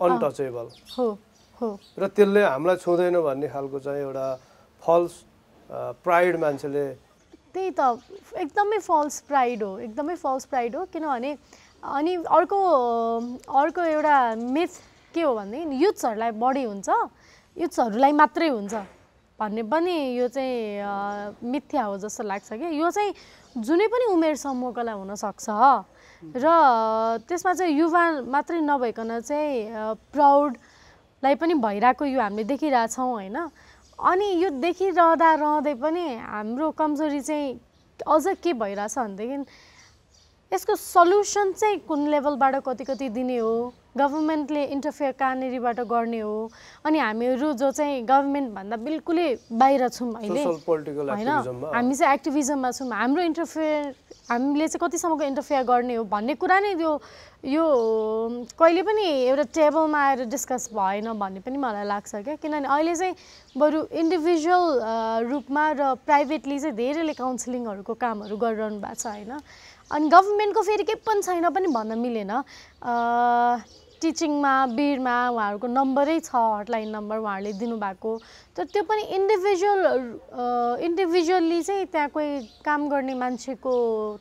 [0.00, 1.06] अनटचेबल हो
[1.60, 4.26] हो। र त्यसले हामीलाई छुँदैन भन्ने खालको चाहिँ एउटा
[4.82, 5.12] फल्स
[6.02, 6.86] प्राइड मान्छेले
[7.54, 7.80] त्यही त
[8.42, 11.36] एकदमै फल्स प्राइड हो एकदमै फल्स प्राइड हो किनभने
[11.82, 12.58] अनि अर्को
[13.60, 14.72] अर्को एउटा मिथ
[15.14, 16.88] के हो भनेदेखि युथ्सहरूलाई बढी हुन्छ
[17.56, 18.74] युथ्सहरूलाई मात्रै हुन्छ
[19.38, 23.14] भन्ने पनि यो चाहिँ मिथ्या हो जस्तो लाग्छ कि यो चाहिँ
[23.62, 25.46] जुनै पनि उमेर समूहकोलाई हुनसक्छ।
[26.36, 26.46] र
[27.28, 28.02] त्यसमा चाहिँ युवा
[28.34, 33.36] मात्रै नभइकन चाहिँ प्राउडलाई पनि भइरहेको यो हामीले देखिरहेछौँ होइन।
[33.98, 37.60] अनि यो देखिरहँदा रहँदै पनि हाम्रो कमजोरी चाहिँ
[38.06, 39.36] अझ के भइरहेछ भनेदेखि
[40.52, 43.72] यसको सल्युसन चाहिँ कुन लेभलबाट कति कति दिने हो?
[43.96, 46.50] गभर्मेन्टले इन्टरफेयर कहाँनिरबाट गर्ने हो?
[46.84, 51.28] अनि हामीहरू जो चाहिँ गभर्मेन्टभन्दा बिल्कुलै बाहिर छौँ अहिले होइन?
[51.74, 53.94] हामी चाहिँ एक्टिभिजममा छौँ। हाम्रो इन्टरफेयर
[54.30, 56.90] हामीले चाहिँ कतिसम्मको इन्टरफेयर गर्ने हो भन्ने कुरा नै यो
[57.44, 57.64] यो
[58.58, 63.14] कहिले पनि एउटा टेबलमा आएर डिस्कस भएन भन्ने पनि मलाई लाग्छ क्या। किनभने अहिले चाहिँ
[63.58, 69.38] बरु इन्डिभिजुअल रूपमा र प्राइभेटली चाहिँ धेरैले काउन्सिलिङहरूको कामहरू गरिरहनु भएको छ होइन?
[69.94, 72.32] अनि गभर्मेन्टको फेरि केही पनि छैन पनि भन्न मिलेन।
[74.02, 78.10] टिचिङमा बिरमा उहाँहरूको नम्बरै छ हटलाइन नम्बर उहाँहरूले दिनुभएको।
[78.56, 79.80] तर त्यो पनि इन्डिभिजुअल
[80.82, 82.28] इन्डिभिजुअल्ली चाहिँ त्यहाँ कोही
[82.66, 83.72] काम गर्ने मान्छेको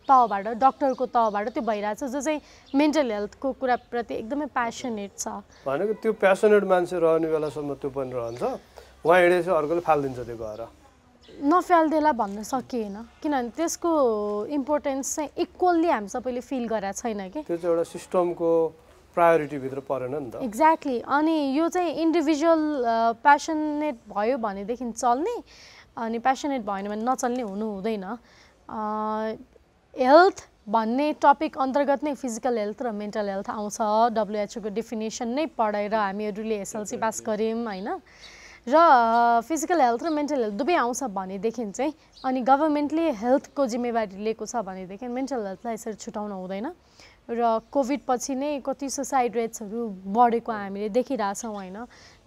[0.08, 2.40] तहबाट डक्टरको तहबाट त्यो भइरहेछ जो चाहिँ
[2.76, 8.44] मेन्टल हेल्थको कुराप्रति एकदमै प्यासनेट छ। भनेको त्यो प्यासनेट मान्छे रहने बेलासम्म त्यो पनि रहन्छ।
[9.04, 10.62] उहाँ हिँडेपछि अर्कोले फालिदिन्छ त्यो गएर
[11.34, 13.92] नफाल्देला भन्न सकिएन। किनभने त्यसको
[14.54, 18.50] इम्पोर्टेन्स चाहिँ इक्वल्ली हामी सबैले फिल गरेको छैन कि। त्यो चाहिँ एउटा सिस्टमको
[19.18, 22.62] प्रायोरिटीभित्र परेन नि त। एक्ज्याक्टली अनि यो चाहिँ इन्डिभिजुअल
[23.26, 25.36] प्यासनेट भयो भनेदेखि चल्ने
[25.98, 28.06] अनि प्यासनेट भएन भने नचल्ने हुनु हुँदैन।
[29.94, 30.38] हेल्थ
[30.70, 33.78] भन्ने टपिक अन्तर्गत नै फिजिकल हेल्थ र मेन्टल हेल्थ आउँछ।
[34.16, 37.90] डब्लुएचओको डेफिनेसन नै पढेर हामीहरूले एसएलसी पास गऱ्यौँ होइन?
[38.64, 38.76] र
[39.44, 44.64] फिजिकल हेल्थ र मेन्टल हेल्थ दुवै आउँछ भनेदेखि चाहिँ अनि गभर्मेन्टले हेल्थको जिम्मेवारी लिएको छ
[44.64, 46.72] भनेदेखि मेन्टल हेल्थलाई यसरी छुटाउन हुँदैन।
[47.28, 49.80] र कोभिड पछि नै कति सुसाइड रेट्सहरू
[50.16, 51.78] बढेको हामीले देखिरहेछौँ होइन।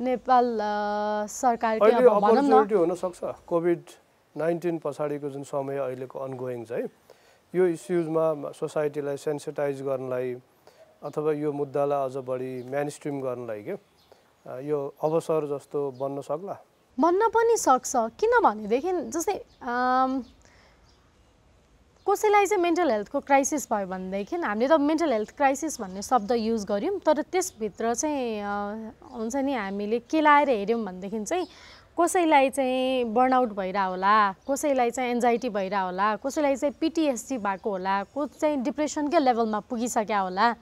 [0.01, 0.47] नेपाल
[1.25, 3.83] सरकारकै अपर्च्युनिटी हुनसक्छ। कोभिड
[4.37, 6.85] नाइन्टिन पछाडिको जुन समय अहिलेको अनगोइङ छ है
[7.55, 10.37] यो इस्युजमा सोसाइटीलाई सेन्सिटाइज गर्नलाई
[11.01, 13.73] अथवा यो मुद्दालाई अझ बढी मेन स्ट्रिम गर्नलाई के?
[13.73, 13.96] अ,
[14.47, 16.57] यो अवसर जस्तो बन्न सक्ला?
[16.99, 19.37] भन्न पनि सक्छ। किनभनेदेखि जस्तै
[22.07, 26.65] कसैलाई चाहिँ मेन्टल हेल्थको क्राइसिस भयो भनेदेखि हामीले त मेन्टल हेल्थ क्राइसिस भन्ने शब्द युज
[26.65, 31.47] गऱ्यौँ तर त्यसभित्र चाहिँ हुन्छ नि हामीले के लाएर हेऱ्यौँ भनेदेखि चाहिँ
[31.99, 38.03] कसैलाई चाहिँ बर्नआउट भइरह होला कसैलाई चाहिँ एन्जाइटी भइरह होला कसैलाई चाहिँ पिटिएसडी भएको होला
[38.15, 40.53] को चाहिँ डिप्रेसनकै लेभलमा पुगिसक्यो होला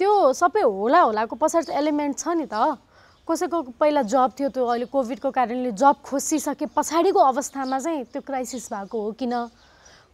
[0.00, 2.80] त्यो सबै होला होलाको पछाडि एलिमेन्ट छ नि त।
[3.28, 8.66] कसैको पहिला जब थियो त्यो अहिले कोभिडको कारणले जब खोसिसके पछाडिको अवस्थामा चाहिँ त्यो क्राइसिस
[8.72, 9.34] भएको हो किन?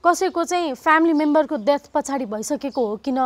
[0.04, 3.18] कसैको चाहिँ फ्यामिली मेम्बरको डेथ पछाडि भइसकेको हो किन?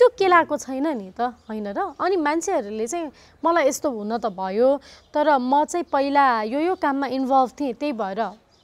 [0.00, 1.92] त्यो केलाएको छैन नि त होइन र?
[2.00, 3.10] अनि मान्छेहरूले चाहिँ
[3.44, 4.80] मलाई यस्तो हुन त भयो
[5.12, 8.20] तर म चाहिँ पहिला यो यो काममा इन्भल्भ थिएँ त्यही भएर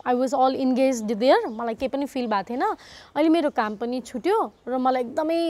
[0.06, 4.00] I was all engaged there मलाई केही पनि फिल भएको थिएन। अहिले मेरो काम पनि
[4.00, 5.40] छुट्यो र मलाई एकदमै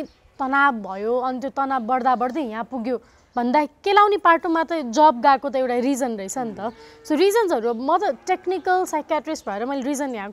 [0.41, 2.99] तनाव भयो अनि त्यो तनाव बढ्दा बढ्दै यहाँ पुग्यो।
[3.37, 6.71] भन्दा केलाउने पाटोमा त जब गएको त एउटा रिजन रहेछ नि त।
[7.03, 10.31] सो रिजन्सहरू म त टेक्निकल साइकेट्रिस्ट भएर मैले रिजन यहाँ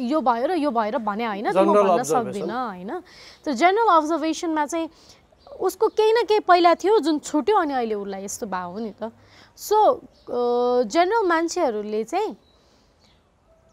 [0.00, 2.02] यो भयो र यो भएर भने होइन म भन्न.
[2.02, 2.92] सक्दिनँ होइन।
[3.44, 4.88] त्यो जेनरल अब्जर्भेसनमा चाहिँ
[5.60, 8.92] उसको केही न केही पहिला थियो जुन छुट्यो अनि अहिले उसलाई यस्तो भयो हो नि
[8.96, 9.12] त।
[9.54, 9.76] सो
[10.88, 12.36] जेनरल मान्छेहरूले चाहिँ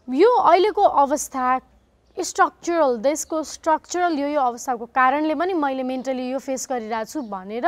[0.08, 1.44] यो अहिलेको अवस्था
[2.16, 7.66] स्ट्रक्चरल देशको स्ट्रक्चरल यो यो अवस्थाको कारणले पनि मैले मेन्टली यो फेस गरिरहेको छु भनेर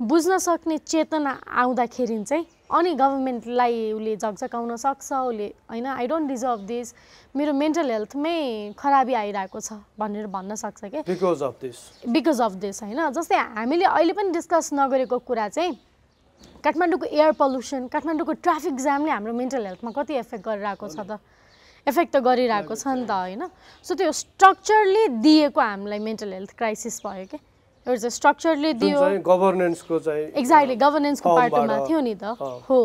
[0.00, 5.86] बुझ्न सक्ने चेतना आउँदाखेरि चाहिँ अनि गभर्मेन्टलाई उसले झकझकाउन सक्छ उसले होइन?
[5.86, 6.92] आई डोन्ट डिजर्भ दिस
[7.36, 11.78] मेरो मेन्टल हेल्थमै खराबी आइरहेको छ भनेर भन्न सक्छ क्या because of this
[12.12, 13.00] because of this होइन?
[13.08, 15.72] जस्तै हामीले अहिले पनि डिस्कस नगरेको कुरा चाहिँ
[16.64, 21.20] काठमाडौँको एयर पल्युसन काठमाडौँको ट्राफिक जामले हाम्रो मेन्टल हेल्थमा कति एफेक्ट गरिरहेको छ त?
[21.86, 23.48] एफेक्ट त गरिरहेको छ नि त होइन?
[23.80, 27.40] सो त्यो स्ट्रक्चरले दिएको हामीलाई मेन्टल हेल्थ क्राइसिस भयो क्या
[27.86, 32.34] एउटा चाहिँ स्ट्रक्चरले दियो। गभर्नेन्सको चाहिँ एक्ज्याक्टली गभर्नेन्सको पाटोमा थियो नि त।
[32.66, 32.80] हो।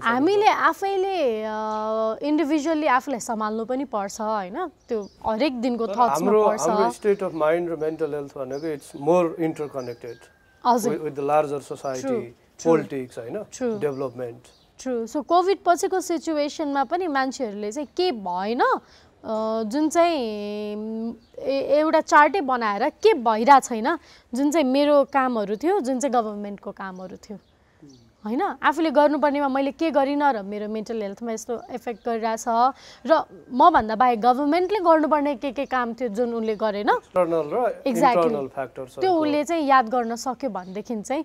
[0.00, 1.16] हामीले आफैले
[2.24, 4.56] इन्डिभिजुअली आफूलाई सम्हाल्नु पनि पर्छ होइन?
[4.88, 9.36] त्यो हरेक दिनको थट्समा पर्छ। हाम्रो स्टेट अफ माइन्ड र मेन्टल हेल्थ भनेको it's more
[9.38, 10.18] interconnected
[10.64, 12.20] with the larger society.
[12.64, 13.36] Politics होइन.
[13.84, 14.42] डेभलपमेन्ट
[14.80, 18.62] ट्रु सो कोभिड पछिको सिचुएसनमा पनि मान्छेहरूले चाहिँ के भएन?
[19.26, 21.16] जुन चाहिँ
[21.78, 23.88] एउटा चार्टै बनाएर के भइरहेको छैन
[24.32, 27.38] जुन चाहिँ मेरो कामहरू थियो जुन चाहिँ गभर्मेन्टको कामहरू थियो।
[28.24, 28.42] होइन?
[28.62, 32.44] आफूले गर्नुपर्नेमा मैले के गरिनँ र मेरो मेन्टल हेल्थमा यस्तो इफेक्ट गरिरहेछ
[33.06, 33.12] र
[33.50, 39.66] मभन्दा बाहेक गभर्मेन्टले गर्नुपर्ने के के काम थियो जुन उसले गरेन फ्याक्टर्स त्यो उसले चाहिँ
[39.66, 41.24] याद गर्न सक्यो भनेदेखि चाहिँ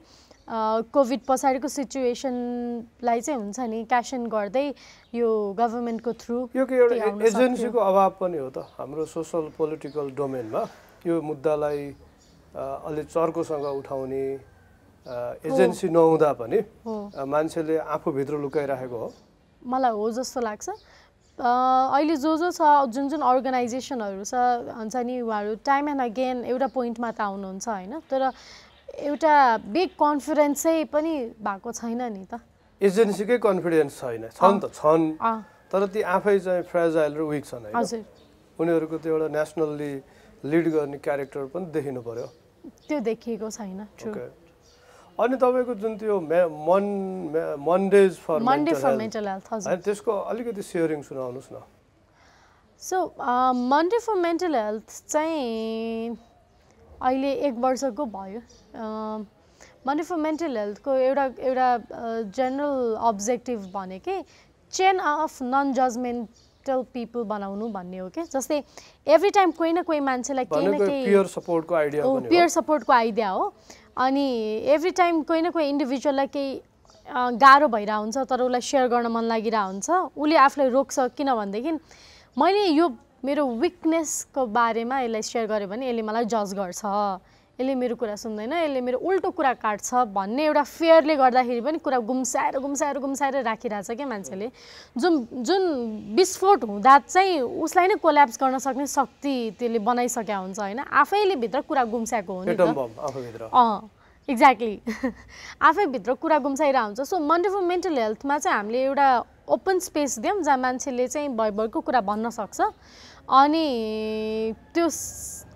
[0.52, 4.68] कोभिड पछाडिको सिचुएसनलाई चाहिँ हुन्छ नि क्यासन गर्दै
[5.16, 6.96] यो गभर्मेन्टको थ्रु यो एउटा
[7.28, 10.64] एजेन्सीको अभाव पनि हो त। हाम्रो सोसल पोलिटिकल डोमेनमा
[11.08, 11.80] यो मुद्दालाई
[12.52, 14.24] अलि चर्कोसँग उठाउने
[15.48, 16.60] एजेन्सी नहुँदा पनि
[17.32, 19.10] मान्छेले आफूभित्र लुकाइराखेको हो।
[19.64, 20.70] मलाई हो जस्तो लाग्छ।
[21.40, 24.36] अहिले जो जो छ जुन जुन अर्गनाइजेसनहरू छ
[24.68, 28.22] हुन्छ नि उहाँहरू टाइम एन्ड अगेन एउटा पोइन्टमा त आउनुहुन्छ होइन। तर
[28.91, 32.39] एउटा बिग कन्फिडेन्स पनि भएको छैन नि त।
[32.82, 35.04] एजेन्सीकै कन्फिडेन्स छैन। छन् त छन्।
[35.71, 38.06] तर ती आफै चाहिँ फ्रेजाइल र विक छन् होइन?
[38.60, 39.93] उनीहरूको त्यो एउटा नेसनल्ली
[40.43, 42.27] लिड गर्ने क्यारेक्टर पनि देखिनु पर्यो।
[42.88, 43.80] त्यो देखिएको छैन
[45.19, 46.86] अनि तपाईँको जुन त्यो मन
[47.62, 51.56] Mondays for Monday for mental health होइन त्यसको अलिकति सेयरिङ सुनाउनुहोस् न।
[52.82, 52.97] So
[53.71, 56.17] Monday for mental health चाहिँ
[57.02, 58.40] अहिले एक वर्षको भयो।
[59.88, 61.70] फर मेन्टल हेल्थको एउटा एउटा
[62.38, 64.22] जेनरल अब्जेक्टिभ भनेकै
[64.74, 68.62] chain of non judgemental people बनाउनु भन्ने हो कि जस्तै
[69.08, 73.30] एभ्री टाइम कोही न कोही मान्छेलाई केही न केही पियर सपोर्टको आइडिया पियर सपोर्टको आइडिया
[73.30, 73.54] हो।
[73.98, 74.26] अनि
[74.74, 76.62] एभ्री टाइम कोही न कोही इन्डिभिजुअललाई केही
[77.38, 81.72] गाह्रो भइरहेको हुन्छ तर उसलाई सेयर गर्न मन लागिरहेको हुन्छ उसले आफूलाई रोक्छ किन भनेदेखि
[82.38, 82.88] मैले यो
[83.23, 86.81] मेरो विकनेसको बारेमा यसलाई सेयर गरेँ भने यसले मलाई जज गर्छ।
[87.60, 91.97] यसले मेरो कुरा सुन्दैन यसले मेरो उल्टो कुरा काट्छ भन्ने एउटा फेयरले गर्दाखेरि पनि कुरा
[92.01, 94.49] गुम्साएर गुम्साएर गुम्साएर राखिरहेछ क्या मान्छेले।
[94.97, 95.62] जुन जुन
[96.17, 100.79] विस्फोट हुँदा चाहिँ उसलाई नै कोल्याप्स गर्न सक्ने शक्ति त्यसले बनाइसकेका हुन्छ होइन?
[100.81, 102.57] आफैले भित्र कुरा गुम्साएको हो नि
[103.53, 103.89] अँ
[104.29, 104.81] एक्ज्याक्टली
[105.69, 109.07] आफैभित्र कुरा गुम्साइरहेको हुन्छ। सो मन्डे फर मेन्टल हेल्थमा चाहिँ हामीले एउटा
[109.49, 112.62] ओपन स्पेस दिउँ जहाँ मान्छेले चाहिँ भरभरको कुरा भन्न सक्छ।
[113.32, 114.88] अनि त्यो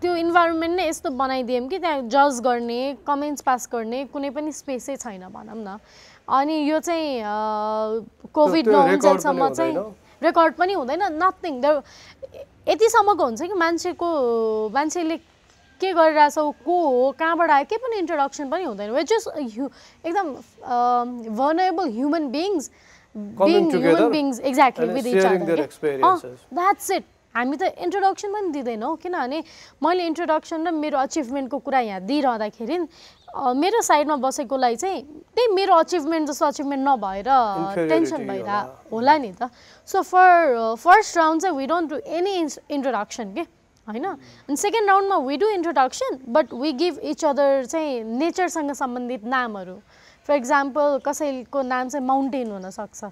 [0.01, 4.95] त्यो इन्भाइरोमेन्ट नै यस्तो बनाइदियौँ कि त्यहाँ जज गर्ने कमेन्ट्स पास गर्ने कुनै पनि स्पेसै
[4.95, 5.79] छैन भनौँ न।
[6.29, 7.21] अनि यो चाहिँ
[8.33, 9.75] कोभिड नहुन्जेलसम्म चाहिँ?
[10.23, 11.53] रेकर्ड पनि हुँदैन नथिङ
[12.67, 14.07] यतिसम्मको हुन्छ कि मान्छेको
[14.73, 15.17] मान्छेले
[15.81, 19.27] के गरिरहेछ को हो कहाँबाट आयो केही पनि इन्ट्रोडक्सन पनि हुँदैन। वे जस्ट
[20.07, 20.27] एकदम
[21.35, 22.69] vulnerable human beings
[23.15, 25.25] being human beings exactly with each.
[26.53, 27.03] That's it
[27.35, 29.43] हामी त इन्ट्रोडक्सन पनि दिँदैनौँ किनभने
[29.83, 32.77] मैले इन्ट्रोडक्सन र मेरो अचिभमेन्टको कुरा यहाँ दिइरहँदाखेरि
[33.35, 35.01] मेरो साइडमा बसेकोलाई चाहिँ
[35.35, 37.27] त्यही मेरो अचिभमेन्ट जस्तो अचिभमेन्ट नभएर
[37.91, 38.59] टेन्सन। भइरह
[38.91, 39.51] होला। नि त।
[39.87, 42.33] सो फर फर्स्ट राउन्ड चाहिँ we don't do any
[42.71, 43.43] introduction के?
[43.87, 44.05] होइन?
[44.47, 49.75] अनि सेकेन्ड राउन्डमा we do introduction but we give each other चाहिँ नेचरसँग सम्बन्धित नामहरू।
[50.27, 53.03] फर इक्जाम्पल कसैको नाम चाहिँ माउन्टेन हुनसक्छ।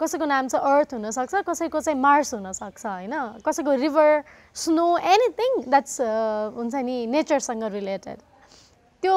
[0.00, 3.14] कसैको नाम चाहिँ अर्थ हुनसक्छ कसैको चाहिँ मार्स हुनसक्छ होइन?
[3.46, 4.22] कसैको रिभर
[4.54, 6.00] स्नो एनिथिङ द्याट्स
[6.56, 8.18] हुन्छ नि नेचरसँग रिलेटेड
[9.02, 9.16] त्यो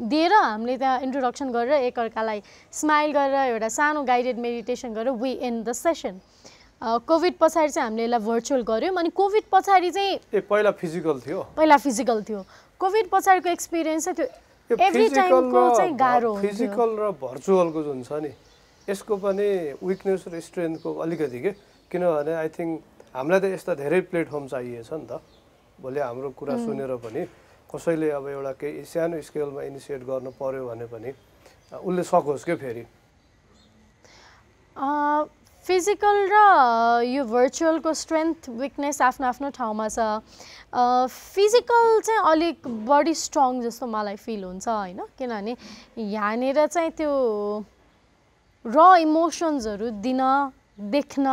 [0.00, 5.62] दिएर हामीले त्यहाँ इन्ट्रोडक्सन गरेर एकअर्कालाई स्माइल गरेर एउटा सानो गाइडेड मेडिटेसन गरेर we in
[5.62, 6.20] the session
[6.82, 11.40] COVID पछाडि चाहिँ हामीले यसलाई भर्चुअल गऱ्यौँ अनि कोभिड पछाडि चाहिँ ए पहिला फिजिकल थियो?
[11.56, 12.40] पहिला फिजिकल थियो।
[12.80, 18.32] कोभिड पछाडिको एक्सपिरियन्स चाहिँ त्यो एभ्री टाइमको चाहिँ गाह्रो फिजिकल र भर्चुअलको जुन छ नि
[18.88, 19.48] यसको पनि
[19.80, 21.50] विकनेस र स्ट्रेन्थको अलिकति के?
[21.90, 22.72] किनभने आई थिङ्क
[23.14, 25.20] हामीलाई त यस्ता धेरै प्लेटफर्म चाहिएछ नि त।
[25.80, 27.22] भोलि हाम्रो कुरा सुनेर पनि
[27.70, 31.10] कसैले अब एउटा केही सानो स्केलमा इनिसिएट गर्नु पर्यो भने पनि
[31.72, 32.84] उसले सकोस् क्या फेरि?
[35.64, 36.36] फिजिकल र
[37.08, 39.98] यो भर्चुअलको स्ट्रेन्थ विकनेस आफ्नो आफ्नो ठाउँमा छ।
[41.08, 45.00] फिजिकल चाहिँ अलिक बडी स्ट्रङ जस्तो मलाई फिल हुन्छ होइन?
[45.18, 45.56] किनभने
[45.96, 47.10] यहाँनिर चाहिँ त्यो
[48.64, 50.20] र इमोसन्सहरू दिन
[50.90, 51.26] देख्न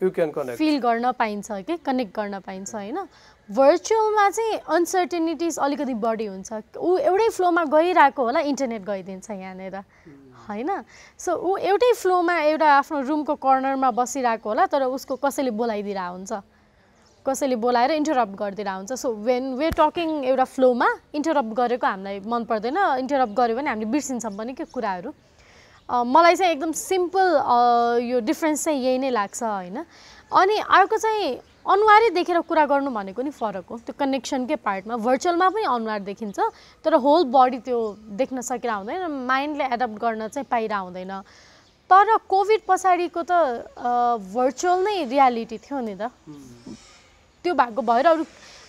[0.00, 1.76] यु क्यान कनेक्ट फिल गर्न पाइन्छ कि?
[1.86, 2.98] कनेक्ट गर्न पाइन्छ होइन?
[3.48, 9.76] भर्चुअलमा चाहिँ अनसर्टेनिटिज अलिकति बढी हुन्छ। ऊ एउटै फ्लोमा गइरहेको होला इन्टरनेट गइदिन्छ यहाँनिर
[10.48, 10.70] होइन?
[11.18, 16.32] सो ऊ एउटै फ्लोमा एउटा आफ्नो रुमको कर्नरमा बसिरहेको होला तर उसको कसैले बोलाइदिरहेको हुन्छ।
[17.26, 22.44] कसैले बोलाएर इन्टरप्ट गरिदिरहेको हुन्छ। सो वेन वे टकिङ एउटा फ्लोमा इन्टरप्ट गरेको हामीलाई मन
[22.44, 25.14] पर्दैन। इन्टरप्ट गऱ्यो भने हामीले बिर्सिन्छौँ पनि के कुराहरू।
[25.88, 27.26] मलाई चाहिँ एकदम सिम्पल
[28.02, 29.84] यो डिफ्रेन्स चाहिँ यही नै लाग्छ होइन।
[30.32, 35.48] अनि अर्को चाहिँ अनुहारै देखेर कुरा गर्नु भनेको नि फरक हो। त्यो कनेक्सनकै पार्टमा भर्चुअलमा
[35.50, 36.38] पनि अनुहार देखिन्छ
[36.84, 37.78] तर होल बडी त्यो
[38.18, 41.12] देख्न सकिरह हुँदैन माइन्डले एडप्ट गर्न चाहिँ पाइरह हुँदैन।
[41.90, 43.32] तर कोभिड पछाडिको त
[44.34, 46.10] भर्चुअल नै रियालिटी थियो नि त।
[47.44, 48.24] त्यो भएको भएर अरू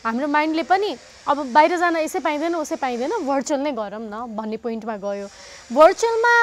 [0.07, 0.95] हाम्रो माइन्डले पनि
[1.27, 5.27] अब बाहिर जान यसै पाइँदैन उसै पाइँदैन भर्चुअल नै गरौँ न भन्ने पोइन्टमा गयो।
[5.75, 6.35] भर्चुअलमा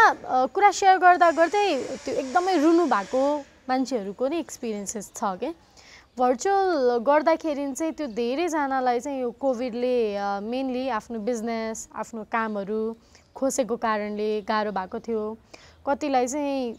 [0.53, 1.68] कुरा सेयर गर्दा गर्दै
[2.05, 3.22] त्यो एकदमै रुनु भएको
[3.68, 5.53] मान्छेहरूको नै एक्सपिरियन्सेस छ क्या
[6.20, 9.96] भर्चुअल गर्दाखेरि चाहिँ त्यो धेरैजनालाई चाहिँ यो कोभिडले
[10.53, 12.83] मेनली आफ्नो बिजनेस आफ्नो कामहरू
[13.35, 15.24] खोसेको कारणले गाह्रो भएको थियो।
[15.88, 16.72] कतिलाई चाहिँ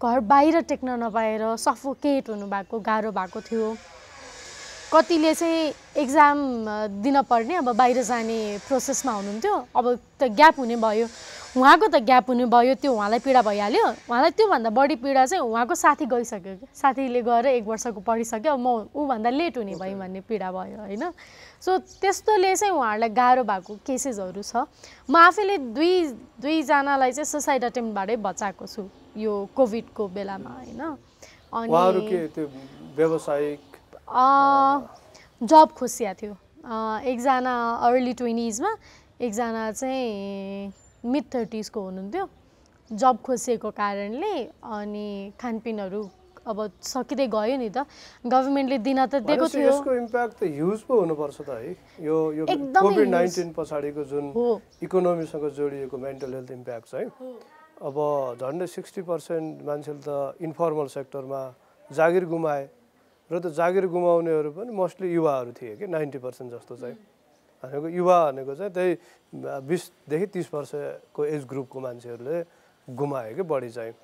[0.00, 3.68] घर बाहिर टेक्न नपाएर सफोकेट हुनुभएको गाह्रो भएको थियो।
[4.90, 5.72] कतिले चाहिँ
[6.02, 6.38] एक्जाम
[7.02, 9.86] दिन पर्ने अब बाहिर जाने प्रोसेसमा हुनुहुन्थ्यो। अब
[10.18, 11.06] त ग्याप हुने भयो।
[11.56, 15.74] उहाँको त ग्याप हुने भयो त्यो उहाँलाई पीडा भइहाल्यो। उहाँलाई त्योभन्दा बढी पीडा चाहिँ उहाँको
[15.74, 20.20] साथी गइसक्यो क्या। साथीले गएर एक वर्षको पढिसक्यो। अब म ऊभन्दा लेट हुने भएँ भन्ने
[20.26, 21.04] पीडा भयो होइन?
[21.62, 24.66] सो त्यस्तोले चाहिँ उहाँहरूलाई गाह्रो भएको केसेसहरू छ।
[25.06, 25.94] म आफैले दुई
[26.42, 30.82] दुईजनालाई चाहिँ सुसाइड अटेम्पबाटै बचाएको छु यो कोभिडको बेलामा होइन?
[32.34, 32.46] त्यो
[32.98, 33.69] व्यावसायिक
[34.10, 36.34] जब खोसिया थियो।
[37.06, 37.54] एकजना
[37.86, 38.70] अर्ली ट्वेन्टिजमा
[39.20, 40.72] एकजना चाहिँ
[41.04, 42.24] मिड थर्टिजको हुनुहुन्थ्यो।
[42.90, 46.02] जब खोसिएको कारणले अनि खानपिनहरू
[46.40, 47.86] अब सकिँदै गयो नि त।
[48.26, 51.70] गभर्मेन्टले दिन त दिएको थियो। यसको इम्प्याक्ट त ह्युज पो हुनुपर्छ त है।
[52.02, 54.24] यो यो कोभिड। नाइन्टिन पछाडिको जुन
[54.82, 57.06] इकोनोमीसँग जोडिएको मेन्टल हेल्थ इम्प्याक्ट छ है।
[57.78, 57.96] अब
[58.40, 61.42] झन्डै सिक्सटी पर्सेन्ट मान्छेले त इन्फर्मल सेक्टरमा
[61.90, 62.68] जागिर गुमाए।
[63.30, 66.96] र त जागिर गुमाउनेहरू पनि मोस्टली युवाहरू थिए कि नाइन्टी पर्सेन्ट जस्तो चाहिँ।
[67.62, 68.92] भनेको युवा भनेको चाहिँ त्यही
[69.70, 72.38] बिसदेखि तिस वर्षको एज ग्रुपको मान्छेहरूले
[72.88, 73.94] गुमायो कि बढी चाहिँ।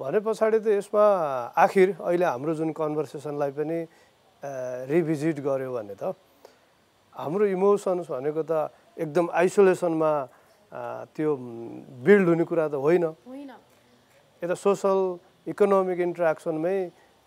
[0.00, 1.04] भने पछाडि त यसमा
[1.52, 3.78] आखिर अहिले हाम्रो जुन कन्भर्सेसनलाई पनि
[4.88, 6.16] रिभिजिट गर्यो भने त
[7.12, 10.12] हाम्रो इमोसन्स भनेको त एकदम आइसोलेसनमा
[11.12, 11.30] त्यो
[12.02, 13.52] बिल्ड हुने कुरा त होइन। होइन।
[14.42, 14.98] यता सोसल
[15.46, 16.78] इकोनोमिक इन्ट्रेक्सनमै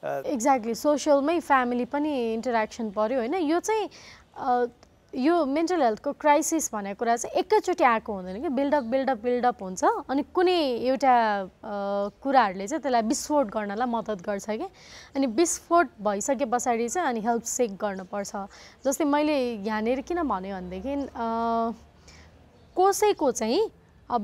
[0.03, 3.33] एक्ज्याक्टली सोसियलमै फ्यामिली पनि इन्टरेक्सन पऱ्यो होइन?
[3.33, 3.89] यो चाहिँ
[5.13, 8.49] यो मेन्टल हेल्थको क्राइसिस भनेको कुरा चाहिँ एकैचोटि आएको हुँदैन कि?
[8.49, 11.13] बिल्डअप बिल्डअप बिल्डअप हुन्छ। अनि कुनै एउटा
[12.21, 14.67] कुराहरूले चाहिँ त्यसलाई विस्फोट गर्नलाई मद्दत गर्छ कि?
[15.15, 18.35] अनि विस्फोट भइसके पछाडि चाहिँ अनि हेल्प सेक गर्नुपर्छ।
[18.85, 20.95] जस्तै मैले यहाँनिर किन भन्यो भनेदेखि
[22.75, 23.61] कसैको चाहिँ
[24.09, 24.23] अब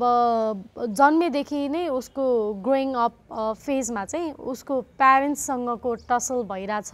[0.97, 2.25] जन्मेदेखि नै उसको
[2.63, 3.15] ग्रोइङ अप
[3.59, 6.91] फेजमा चाहिँ उसको प्यारेन्ट्ससँगको टसल भइरहेछ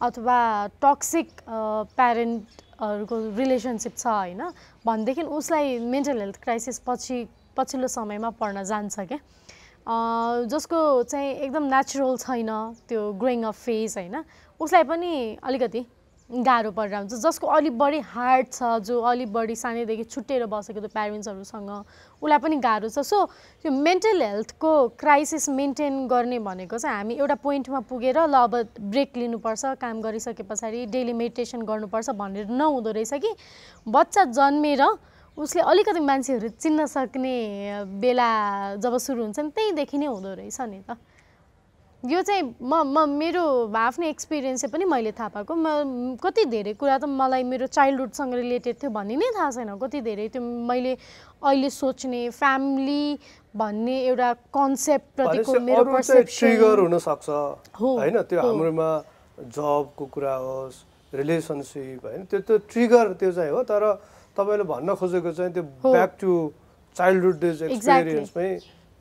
[0.00, 0.36] अथवा
[0.82, 4.42] टक्सिक प्यारेन्टहरूको रिलेसनसिप छ होइन
[4.86, 7.16] भनेदेखि उसलाई मेन्टल हेल्थ क्राइसिस पछि
[7.56, 9.18] पछिल्लो समयमा पर्न जान्छ क्या
[10.46, 12.52] जसको चाहिँ एकदम नेचुरल छैन
[12.88, 14.16] त्यो ग्रोइङ अप फेज होइन
[14.60, 15.84] उसलाई पनि अलिकति
[16.30, 20.88] गाह्रो परेर हुन्छ। जसको अलिक बढी हार्ड छ जो अलिक बढी सानैदेखि छुट्टिएर बसेको त्यो
[20.88, 21.70] प्यारेन्ट्सहरूसँग
[22.22, 23.18] उसलाई पनि गाह्रो छ। सो
[23.62, 29.16] त्यो मेन्टल हेल्थको क्राइसिस मेन्टेन गर्ने भनेको चाहिँ हामी एउटा पोइन्टमा पुगेर ल अब ब्रेक
[29.16, 33.34] लिनुपर्छ काम गरिसके पछाडि डेली मेडिटेसन गर्नुपर्छ भनेर नहुँदो रहेछ कि।
[33.86, 34.82] बच्चा जन्मेर
[35.36, 37.34] उसले अलिकति मान्छेहरू चिन्न सक्ने
[37.98, 38.30] बेला
[38.78, 40.96] जब सुरु हुन्छ नि त्यहीँदेखि नै हुँदो रहेछ नि त।
[42.02, 46.74] यो चाहिँ म म मेरो आफ्नै एक्सपिरियन्स चाहिँ पनि मैले थाहा पाएको। म कति धेरै
[46.74, 50.92] कुरा त मलाई मेरो चाइल्डहुडसँग रिलेटेड थियो भन्ने नै थाहा छैन। कति धेरै त्यो मैले
[51.46, 53.06] अहिले सोच्ने फ्यामिली
[53.54, 55.82] भन्ने एउटा कन्सेप्ट प्रतिको मेरो
[56.26, 57.28] ट्रिगर हुनसक्छ।
[57.78, 58.16] होइन?
[58.26, 58.90] त्यो हाम्रोमा
[59.38, 60.76] जबको कुरा होस्
[61.14, 62.24] रिलेसनसिप होइन?
[62.26, 63.82] त्यो त्यो ट्रिगर त्यो चाहिँ हो। तर
[64.34, 66.30] तपाईँले भन्न खोजेको चाहिँ त्यो ब्याक टु
[66.98, 68.50] चाइल्डहुड डेज एक्सपिरियन्समै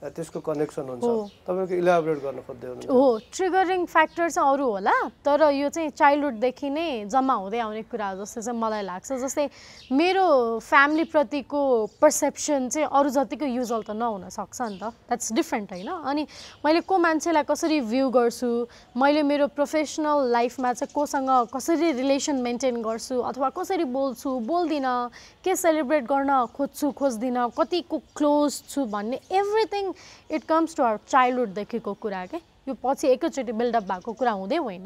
[0.02, 1.06] त्यसको कनेक्सन हुन्छ।
[1.46, 3.06] तपाईँको इलाबोरेट गर्न खोज्दै हुनुहुन्छ। हो
[3.38, 8.26] ट्रिगरिङ फ्याक्टर चाहिँ अरू होला तर यो चाहिँ चाइल्डहुडदेखि नै जम्मा हुँदै आउने कुरा हो
[8.26, 9.46] जस्तो चाहिँ मलाई लाग्छ। जस्तै
[9.94, 10.26] मेरो
[10.58, 11.62] फ्यामिलीप्रतिको
[12.02, 15.90] पर्सेप्सन चाहिँ अरू जतिको युजल त नहुन सक्छ नि त। द्याट्स डिफ्रेन्ट होइन?
[16.02, 16.24] अनि
[16.66, 18.50] मैले को मान्छेलाई कसरी भ्यू गर्छु?
[18.98, 23.22] मैले मेरो प्रोफेसनल लाइफमा चाहिँ कोसँग कसरी रिलेसन मेन्टेन गर्छु?
[23.22, 24.30] अथवा कसरी बोल्छु?
[24.50, 24.98] बोल्दिनँ
[25.46, 29.91] के सेलिब्रेट गर्न खोज्छु खोज्दिनँ कतिको क्लोज छु भन्ने everything
[30.32, 32.40] it comes to our चाइल्डहुडदेखिको कुरा के?
[32.68, 34.86] यो पछि एकैचोटि बिल्डअप भएको कुरा हुँदै होइन।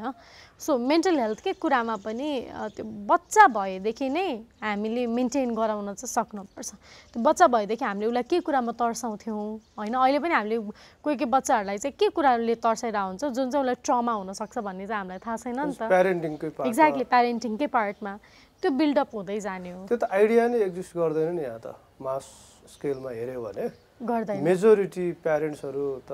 [0.55, 2.27] सो मेन्टल हेल्थकै कुरामा पनि
[2.71, 4.27] त्यो बच्चा भएदेखि नै
[4.63, 6.71] हामीले मेन्टेन गराउन चाहिँ सक्नुपर्छ।
[7.11, 9.59] त्यो बच्चा भएदेखि हामीले उसलाई के कुरामा तर्साउँथ्यौँ?
[9.75, 10.57] होइन अहिले पनि हामीले
[11.03, 13.23] कोही कोही बच्चाहरूलाई चाहिँ के कुराले तर्साइरहेको हुन्छ?
[13.35, 15.83] जुन चाहिँ उसलाई ट्रमा हुनसक्छ भन्ने चाहिँ हामीलाई थाहा छैन नि त।
[16.71, 18.13] एक्ज्याक्टली प्यारेन्टिङकै पार्टमा
[18.63, 22.23] त्यो बिल्डअप हुँदै जाने हो। त्यो त आइडिया नै एक्जिस्ट गर्दैन नि यहाँ त। मास
[22.71, 23.67] स्केलमा हेऱ्यो भने।
[24.01, 26.11] गर्दैन। मेजोरिटी प्यारेन्ट्सहरू त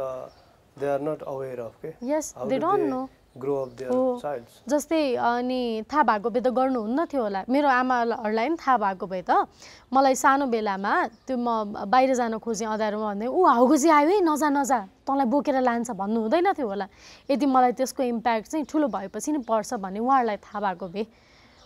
[0.78, 5.84] they are not aware of के yes they don't know grow up there जस्तै अनि
[5.88, 9.48] थाहा भएको भए त गर्नुहुन्न थियो होला। मेरो आमाहरूलाई पनि थाहा भएको भए त।
[9.88, 10.94] मलाई सानो बेलामा
[11.28, 15.58] त्यो म बाहिर जान खोजेँ अँध्यारोमा भन्दै ऊ हाउगुजी आयो है नजा नजा। तँलाई बोकेर
[15.64, 16.88] लान्छ भन्नु हुँदैन थियो होला।
[17.32, 21.06] यदि मलाई त्यसको इम्प्याक्ट चाहिँ ठुलो भएपछि नि पर्छ भन्ने उहाँहरूलाई थाहा भएको भए।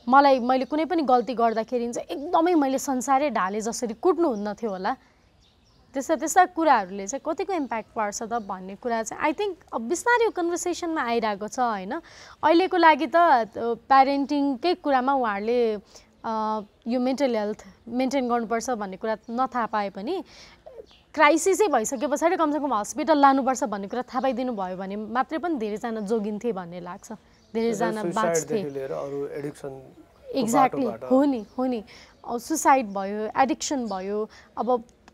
[0.05, 4.93] मलाई मैले कुनै पनि गल्ती गर्दाखेरि चाहिँ एकदमै मैले संसारै ढाले जसरी कुट्नुहुन्न थियो होला।
[5.95, 10.29] त्यस्ता त्यस्ता कुराहरूले चाहिँ कतिको इम्प्याक्ट पार्छ त भन्ने कुरा चाहिँ आई थिङ्क अब बिस्तारै
[10.35, 11.93] कन्भर्सेसनमा आइरहेको छ होइन?
[12.43, 13.17] अहिलेको लागि त
[13.87, 15.61] प्यारेन्टिङकै कुरामा उहाँहरूले
[16.91, 20.15] यो मेन्टल हेल्थ मेन्टेन गर्नुपर्छ भन्ने कुरा नथाहा पाए पनि
[21.15, 26.01] क्राइसिसै भइसके पछाडि कमसेकम हस्पिटल लानुपर्छ भन्ने कुरा थाहा पाइदिनु भयो भने मात्रै पनि धेरैजना
[26.11, 27.07] जोगिन्थे भन्ने लाग्छ।
[27.53, 28.59] धेरैजना बाँच्थे।
[30.41, 31.79] एक्ज्याक्टली हो नि हो नि।
[32.25, 34.19] सुसाइड भयो एडिक्सन भयो
[34.57, 34.67] अब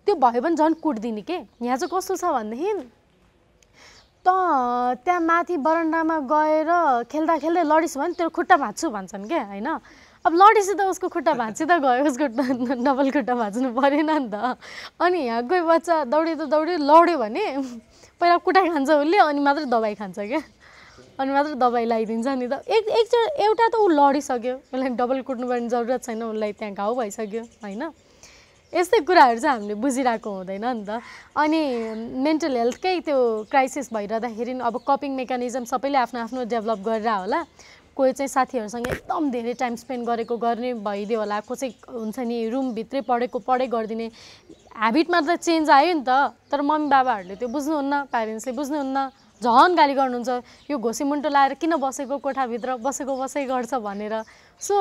[0.08, 1.38] त्यो भयो भने झन् कुट्दिने के?
[1.62, 2.74] यहाँ चाहिँ कस्तो छ भनेदेखि
[4.22, 4.30] त
[5.02, 6.70] त्यहाँ माथि बरन्डामा गएर
[7.12, 9.70] खेल्दा खेल्दै लडिस् भने तेरो खुट्टा भाँच्छु भन्छन् क्या होइन?
[10.26, 12.26] अब लडेपछि त उसको खुट्टा भाँच्ची त गयो उसको
[12.86, 14.58] डबल खुट्टा भाँच्नु परेन नि त।
[15.02, 17.46] अनि यहाँ कोही बच्चा दौडी त दौडी लड्यो भने
[18.22, 20.42] पहिला कुटाइ खान्छ उसले अनि मात्रै दबाई खान्छ क्या
[21.18, 25.70] अनि मात्रै दबाई लगाइदिन्छ नि त। एक एकचोटि एउटा त ऊ लडिसक्यो। उसलाई डबल कुट्नुपर्ने
[25.74, 27.84] जरुरत छैन उसलाई त्यहाँ घाउ भइसक्यो होइन?
[28.72, 31.04] यस्तै कुराहरू चाहिँ हामीले बुझिरहेको हुँदैन नि त।
[31.36, 31.62] अनि
[32.24, 33.18] मेन्टल हेल्थकै त्यो
[33.52, 37.40] क्राइसिस भइरहँदाखेरि अब कपिङ मेकानिजम सबैले आफ्नो आफ्नो डेभलप गरेर होला।
[37.92, 43.02] कोही चाहिँ साथीहरूसँग एकदम धेरै टाइम स्पेन्ड गरेको गर्ने भइदियो होला। कसै हुन्छ नि रुमभित्रै
[43.04, 44.08] पढेको पढै गरिदिने।
[44.80, 48.98] ह्याबिटमा त चेन्ज आयो नि त। तर मम्मी बाबाहरूले त्यो बुझ्नुहुन्न प्यारेन्ट्सले बुझ्नुहुन्न।
[49.42, 50.32] झन् गाली गर्नुहुन्छ।
[50.72, 52.80] यो घोसी मुन्टो लाएर किन बसेको कोठाभित्र?
[52.80, 54.24] बसेको बसै गर्छ भनेर।
[54.62, 54.76] सो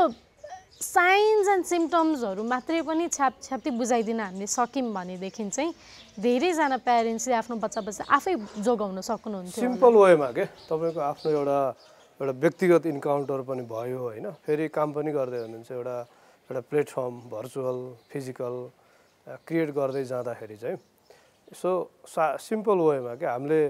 [0.81, 5.73] साइन्स एन्ड सिम्टम्सहरू मात्रै पनि छ्याप छ्याप्ती बुझाइदिन हामीले सक्यौँ भनेदेखि चाहिँ
[6.25, 8.35] धेरैजना प्यारेन्ट्सले आफ्नो बच्चा बच्चा आफै
[8.65, 10.45] जोगाउन सक्नुहुन्थ्यो सिम्पल वेमा के?
[10.73, 11.59] तपाईँको आफ्नो एउटा
[12.21, 15.97] एउटा व्यक्तिगत इन्काउन्टर पनि भयो होइन। फेरि काम पनि गर्दै हुनुहुन्छ एउटा
[16.49, 17.79] एउटा प्लेटफर्म भर्चुअल
[18.09, 18.57] फिजिकल
[19.45, 20.79] क्रिएट गर्दै जाँदाखेरि चाहिँ।
[21.61, 21.71] सो
[22.09, 23.63] सा सिम्पल वेमा क्या हामीले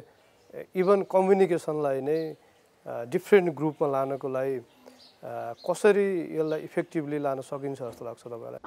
[0.78, 2.20] इभन कम्युनिकेसनलाई नै
[3.10, 4.58] डिफ्रेन्ट ग्रुपमा लानको लागि
[5.20, 8.60] कसरी यसलाई इफेक्टिभली लान सकिन्छ जस्तो लाग्छ तपाईँलाई?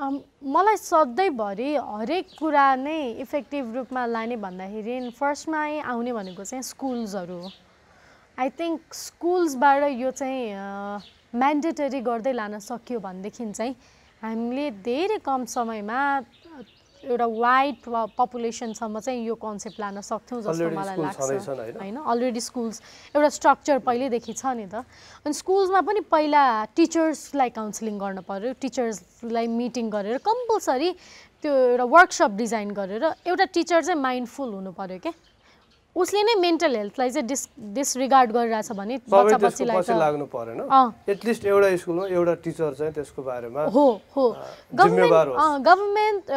[0.45, 7.49] मलाई सधैँभरि हरेक कुरा नै इफेक्टिभ रूपमा लाने भन्दाखेरि फर्स्टमा आउने भनेको चाहिँ स्कुल्सहरू हो।
[8.39, 10.41] आई थिङ्क स्कुल्सबाट यो चाहिँ
[11.33, 13.75] म्यान्डेटरी गर्दै लान सक्यो भनेदेखि चाहिँ
[14.21, 15.99] हामीले धेरै कम समयमा
[17.03, 17.75] एउटा वाइड
[18.17, 21.19] पपुलेसनसम्म चाहिँ यो कन्सेप्ट लान सक्थ्यौँ जस्तो मलाई लाग्छ?
[21.79, 21.97] होइन?
[21.99, 22.81] अलरेडी स्कुल्स
[23.15, 24.87] एउटा स्ट्रक्चर पहिल्यैदेखि छ नि त।
[25.27, 26.43] अनि स्कुल्समा पनि पहिला
[26.75, 30.89] टिचर्सलाई काउन्सिलिङ गर्नु पऱ्यो टिचर्सलाई मिटिङ गरेर कम्पलसरी
[31.43, 35.13] त्यो एउटा वर्कसप डिजाइन गरेर एउटा टिचर चाहिँ माइन्डफुल हुनु पऱ्यो क्या
[35.95, 40.61] उसले नै मेन्टल हेल्थलाई चाहिँ डिस डिसरिगार्ड गरिरहेछ भने बच्चा बच्चीलाई लाग्नु परेन।
[41.09, 43.85] एटलिस्ट एउटा स्कुलमा एउटा टिचर चाहिँ त्यसको बारेमा हो
[44.15, 44.25] हो
[44.73, 46.31] गभर्मेन्ट। गभर्मेन्ट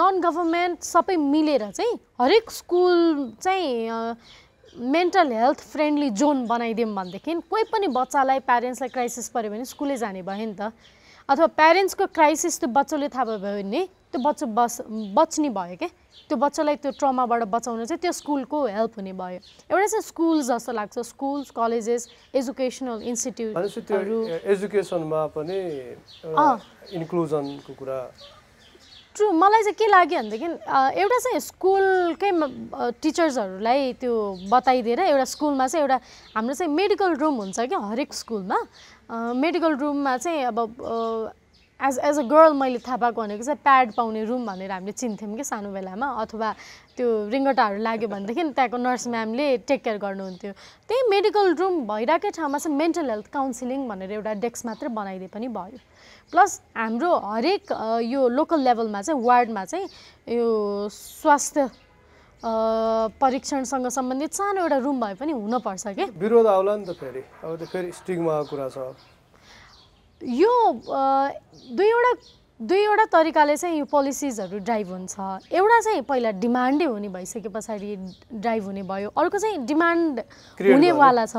[0.00, 4.16] नन गभर्मेन्ट सबै मिलेर चाहिँ हरेक स्कुल चाहिँ
[4.92, 10.22] मेन्टल हेल्थ फ्रेन्डली जोन बनाइदिउँ भनेदेखि कोही पनि बच्चालाई प्यारेन्ट्सलाई क्राइसिस पऱ्यो भने स्कुलै जाने
[10.22, 10.72] भयो नि त
[11.32, 13.80] अथवा प्यारेन्ट्सको क्राइसिस त्यो बच्चाले थाहा भयो भने
[14.12, 14.74] त्यो बच्चा बस
[15.16, 15.88] बच्ने भयो क्या
[16.28, 19.40] त्यो बच्चालाई त्यो ट्रमाबाट बचाउनु चाहिँ त्यो स्कुलको हेल्प हुने भयो।
[19.72, 23.00] एउटा चाहिँ स्कुल जस्तो लाग्छ स्कुल्स कलेजेस एजुकेसनल
[23.32, 23.48] त्यो
[24.52, 25.60] एजुकेसनमा पनि
[27.00, 27.98] इन्क्लुजनको कुरा।
[29.16, 30.46] ट्रु मलाई चाहिँ के लाग्यो भनेदेखि
[31.00, 32.30] एउटा चाहिँ स्कुलकै
[33.02, 34.12] टिचर्सहरूलाई त्यो
[34.52, 35.98] बताइदिएर एउटा स्कुलमा चाहिँ एउटा
[36.36, 38.58] हाम्रो चाहिँ मेडिकल रुम हुन्छ क्या हरेक स्कुलमा।
[39.12, 40.58] मेडिकल रुममा चाहिँ अब
[41.80, 45.36] एज एज अ गर्ल मैले थाहा पाएको भनेको चाहिँ प्याड पाउने रुम भनेर हामीले चिन्थ्यौँ
[45.36, 46.52] कि सानो बेलामा अथवा
[46.96, 50.52] त्यो रिङ्गटाहरू लाग्यो भनेदेखि त्यहाँको नर्स म्यामले टेक केयर गर्नुहुन्थ्यो।
[50.88, 55.48] त्यही मेडिकल रुम भइरहेकै ठाउँमा चाहिँ मेन्टल हेल्थ काउन्सिलिङ भनेर एउटा डेस्क मात्रै बनाइदिए पनि
[55.48, 55.78] भयो।
[56.32, 57.72] प्लस हाम्रो हरेक
[58.08, 59.86] यो लोकल लेभलमा चाहिँ वार्डमा चाहिँ
[60.38, 60.48] यो
[60.92, 61.68] स्वास्थ्य
[62.44, 66.04] परीक्षणसँग सम्बन्धित सानो एउटा रुम भए पनि हुनपर्छ कि?
[66.18, 68.78] विरोध आउला नि त फेरि। अब त्यो फेरि स्टिगमाको कुरा छ।
[70.22, 70.52] यो
[71.78, 72.12] दुईवटा
[72.60, 75.14] दुईवटा तरिकाले चाहिँ यो पोलिसिजहरू ड्राइभ हुन्छ।
[75.50, 77.96] एउटा चाहिँ पहिला डिमान्डै हुने भइसके पछाडि
[78.38, 80.20] ड्राइभ हुने भयो। अर्को चाहिँ डिमान्ड
[80.60, 81.36] हुनेवाला छ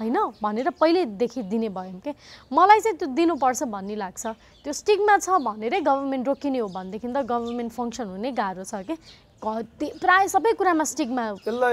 [0.00, 0.16] होइन?
[0.42, 2.12] भनेर पहिल्यैदेखि दिने भयो कि?
[2.52, 4.26] मलाई चाहिँ त्यो दिनुपर्छ भन्ने लाग्छ।
[4.64, 8.96] त्यो स्टिगमा छ भनेरै गभर्मेन्ट रोकिने हो भनेदेखि त गभर्मेन्ट फङ्सन हुनै गाह्रो छ कि?
[9.42, 11.26] प्रायः सबै कुरामा स्टिगमा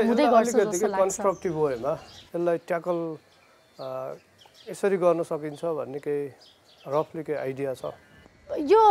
[0.10, 0.54] हुँदै गर्छ
[0.84, 1.94] कन्स्ट्रक्टिभ वेमा
[2.36, 2.98] यसलाई ट्याकल
[4.70, 6.24] यसरी गर्न सकिन्छ भन्ने केही
[6.94, 7.94] रफली केही आइडिया छ?
[8.50, 8.84] यो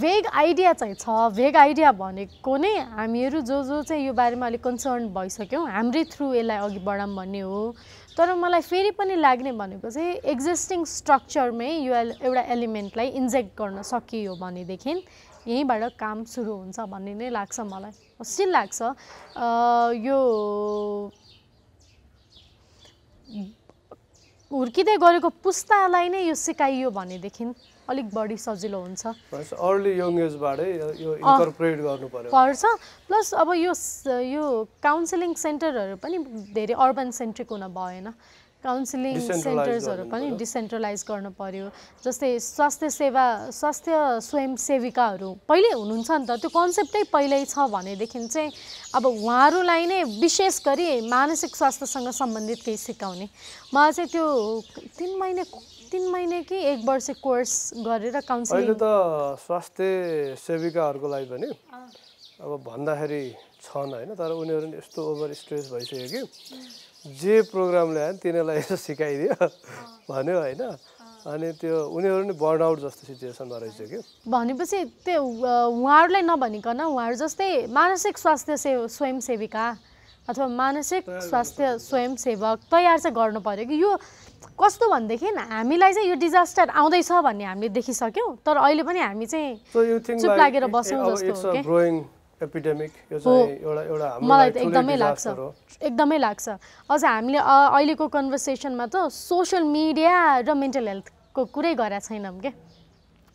[0.00, 4.62] भेग आइडिया चाहिँ छ। भेग आइडिया भनेको नै हामीहरू जो जो चाहिँ यो बारेमा अलिक
[4.64, 7.74] कन्सर्न भइसक्यौँ हाम्रै थ्रु यसलाई अघि बढाउँ भन्ने हो।
[8.16, 14.36] तर मलाई फेरि पनि लाग्ने भनेको चाहिँ एक्जिस्टिङ स्ट्रक्चरमै यो एउटा एलिमेन्टलाई इन्जेक्ट गर्न सकियो
[14.36, 14.94] भनेदेखि
[15.46, 17.92] यहीँबाट काम सुरु हुन्छ भन्ने नै लाग्छ मलाई।
[18.24, 18.78] स्टिल लाग्छ।
[20.00, 20.18] यो
[24.50, 27.44] हुर्किँदै गरेको पुस्तालाई नै यो सिकाइयो भनेदेखि
[27.90, 29.02] अलिक बढी सजिलो हुन्छ।
[32.32, 32.64] पर्छ।
[33.08, 33.72] प्लस अब यो
[34.24, 34.44] यो
[34.80, 36.16] काउन्सिलिङ सेन्टरहरू पनि
[36.56, 38.08] धेरै अर्बन सेन्ट्रिक हुन भएन।
[38.64, 41.66] काउन्सिलिङ सेन्टर्सहरू पनि। डिसेन्ट्रलाइज गर्नु पर्यो
[42.04, 43.24] जस्तै स्वास्थ्य सेवा
[43.60, 43.92] स्वास्थ्य
[44.28, 48.50] स्वयंसेविकाहरू पहिल्यै हुनुहुन्छ नि त त्यो कन्सेप्टै पहिल्यै छ भनेदेखि चाहिँ
[48.96, 53.26] अब उहाँहरूलाई नै विशेष गरी मानसिक स्वास्थ्यसँग सम्बन्धित केही सिकाउने।
[53.74, 54.26] मलाई चाहिँ त्यो
[54.98, 55.44] तिन महिने
[55.92, 57.52] तिन महिने कि एक वर्ष कोर्स
[57.86, 58.86] गरेर अहिले काउन्सिलिङ त
[59.44, 59.84] स्वास्थ्य
[60.42, 61.48] सेविकाहरूको लागि पनि
[62.42, 63.24] अब भन्दाखेरि
[63.62, 66.22] छन् होइन तर उनीहरू नि यस्तो ओभर स्ट्रेस भइसक्यो कि।
[67.04, 69.34] जे प्रोग्राम ल्यायो तिनीहरूलाई यसो सिकाइदियो
[70.08, 70.62] भन्यो होइन।
[71.24, 73.98] अनि त्यो उनीहरू नि बर्नआउट जस्तो सिचुएसनमा रहेछ कि
[74.28, 79.66] भनेपछि त्यो उहाँहरूलाई नभनिकन उहाँहरू जस्तै मानसिक स्वास्थ्य सेव स्वयंसेविका
[80.28, 83.90] अथवा मानसिक स्वास्थ्य स्वयंसेवक तयार चाहिँ गर्नु पऱ्यो कि यो
[84.60, 89.56] कस्तो भनेदेखि हामीलाई चाहिँ यो डिजास्टर आउँदैछ भन्ने हामीले देखिसक्यौँ तर अहिले पनि हामी चाहिँ
[89.72, 91.64] सो चुप लागेर बसौँ जस्तो
[92.42, 95.26] एपिडेमिक यो चाहिँ एउटा एउटा हाम्रो मलाई त एकदमै लाग्छ।
[95.86, 96.46] एकदमै लाग्छ।
[96.90, 102.52] अझ हामीले अहिलेको कन्भर्सेसनमा त सोसियल मिडिया र मेन्टल हेल्थको कुरै गरेका छैनौँ क्या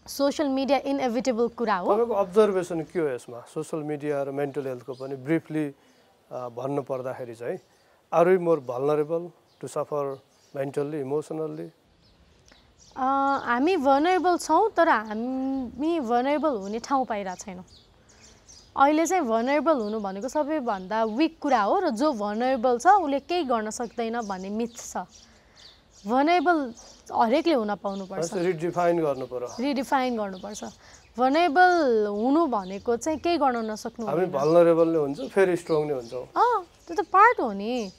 [0.05, 3.39] सोसियल मिडिया इनएभिटेबल कुरा हो। तपाईँको अब्जर्भेसन के हो यसमा?
[3.53, 5.65] सोसियल मिडिया र मेन्टल हेल्थको पनि ब्रिफली
[6.29, 7.57] भन्नु पर्दाखेरि चाहिँ
[8.11, 9.23] are you more vulnerable
[9.61, 10.05] to suffer
[10.53, 11.67] mentally emotionally
[12.99, 17.65] हामी भनरेबल छौँ तर हामी भनरेबल हुने ठाउँ पाइरहेको छैनौँ।
[18.75, 23.43] अहिले चाहिँ भनरेबल हुनु भनेको सबैभन्दा विक कुरा हो र जो भनरेबल छ उसले केही
[23.49, 25.03] गर्न सक्दैन भन्ने मिथ छ।
[26.05, 26.57] भनरेबल
[27.11, 30.63] हरेकले हुन पाउनुपर्छ। रिडिफाइन गर्नु पर्यो। रिडिफाइन गर्नुपर्छ।
[31.17, 31.71] भनरेबल
[32.07, 36.93] हुनु भनेको चाहिँ केही गर्न नसक्नु हामी नै हुन्छौँ फेरि स्ट्रङ नै हुन्छौँ। अँ त्यो
[36.95, 37.91] त पार्ट हो नि।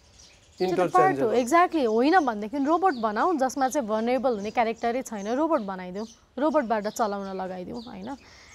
[0.60, 6.06] इन्टरचेन्ज हो। एक्ज्याक्टली होइन भनेदेखि रोबोट बनाऊ जसमा चाहिँ भनरेबल हुने क्यारेक्टरै छैन। रोबोट बनाइदिउँ।
[6.40, 8.08] रोबोटबाट चलाउन लगाइदिउँ होइन?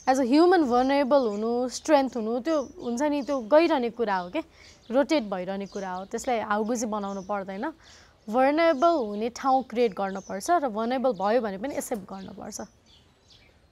[0.06, 4.42] एज अ ह्युमन भनरेबल हुनु स्ट्रेन्थ हुनु त्यो हुन्छ नि त्यो गइरहने कुरा हो कि?
[4.94, 7.66] रोटेट भइरहने कुरा हो। त्यसलाई हाउगुजी बनाउनु पर्दैन।
[8.30, 12.62] भर्नेबल हुने ठाउँ क्रिएट गर्नुपर्छ र भर्नेबल भयो भने पनि एक्सेप्ट गर्नुपर्छ।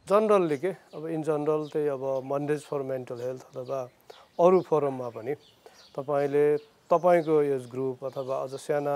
[0.10, 0.72] जनरल्ली के?
[0.98, 3.82] अब इन जनरल त्यही अब मन्डेज फर मेन्टल हेल्थ अथवा
[4.42, 5.34] अरू फोरममा पनि
[5.94, 6.46] तपाईँले
[6.90, 8.96] तपाईँको एज ग्रुप अथवा अझ साना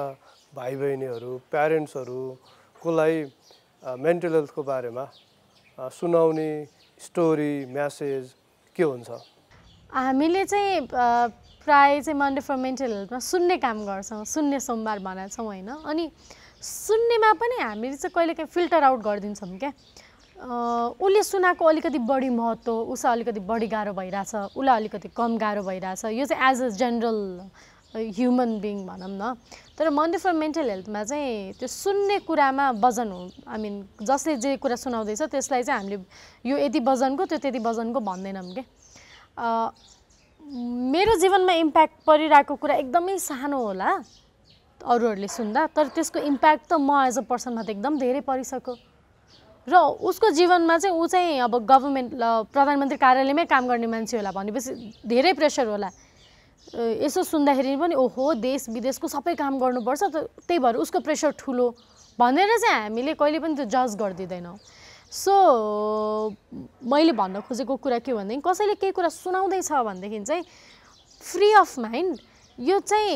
[0.57, 3.15] भाइ बहिनीहरू प्यारेन्ट्सहरूकोलाई
[4.05, 5.05] मेन्टल हेल्थको बारेमा
[5.77, 6.49] सुनाउने
[6.98, 8.34] स्टोरी म्यासेज
[8.76, 9.10] के हुन्छ?
[9.93, 15.45] हामीले चाहिँ प्राय चाहिँ मन्डे फर मेन्टल हेल्थमा सुन्ने काम गर्छौँ सुन्ने सोमबार भनेको छौँ
[15.45, 15.70] होइन?
[15.86, 16.10] अनि
[16.62, 19.72] सुन्नेमा पनि हामीले चाहिँ कहिलेकाहीँ फिल्टर आउट गरिदिन्छौँ क्या।
[20.38, 26.06] उसले सुनाएको अलिकति बढी महत्त्व उसलाई अलिकति बढी गाह्रो भइरहेछ उसलाई अलिकति कम गाह्रो भइरहेछ।
[26.06, 27.20] यो चाहिँ as a general
[27.95, 29.35] human being भनौँ न।
[29.77, 34.55] तर मन्डे फर मेन्टल हेल्थमा चाहिँ त्यो सुन्ने कुरामा वजन हो आई मिन जसले जे
[34.57, 35.97] कुरा सुनाउँदैछ त्यसलाई चाहिँ हामीले
[36.49, 38.65] यो यति वजनको त्यो त्यति वजनको भन्दैनौँ क्या
[40.93, 43.89] मेरो जीवनमा इम्प्याक्ट परिरहेको कुरा एकदमै सानो होला
[44.81, 48.75] अरूहरूले सुन्दा। तर त्यसको इम्प्याक्ट त म एज अ पर्सनमा त एकदम धेरै परिसक्यो।
[49.67, 52.11] र उसको जीवनमा चाहिँ ऊ चाहिँ अब गभर्मेन्ट
[52.55, 54.71] प्रधानमन्त्री कार्यालयमै काम गर्ने मान्छे होला भनेपछि
[55.03, 55.89] धेरै प्रेसर होला।
[56.76, 61.68] यसो सुन्दाखेरि पनि ओहो देश विदेशको सबै काम गर्नुपर्छ त त्यही भएर उसको प्रेसर ठुलो
[62.20, 64.57] भनेर चाहिँ हामीले कहिले पनि त्यो जज गरिदिँदैनौँ।
[65.11, 65.34] सो
[66.84, 70.43] मैले भन्न खोजेको कुरा के भनेदेखि कसैले केही कुरा सुनाउँदैछ भनेदेखि चाहिँ
[71.24, 72.20] फ्री अफ माइन्ड
[72.59, 73.15] यो चाहिँ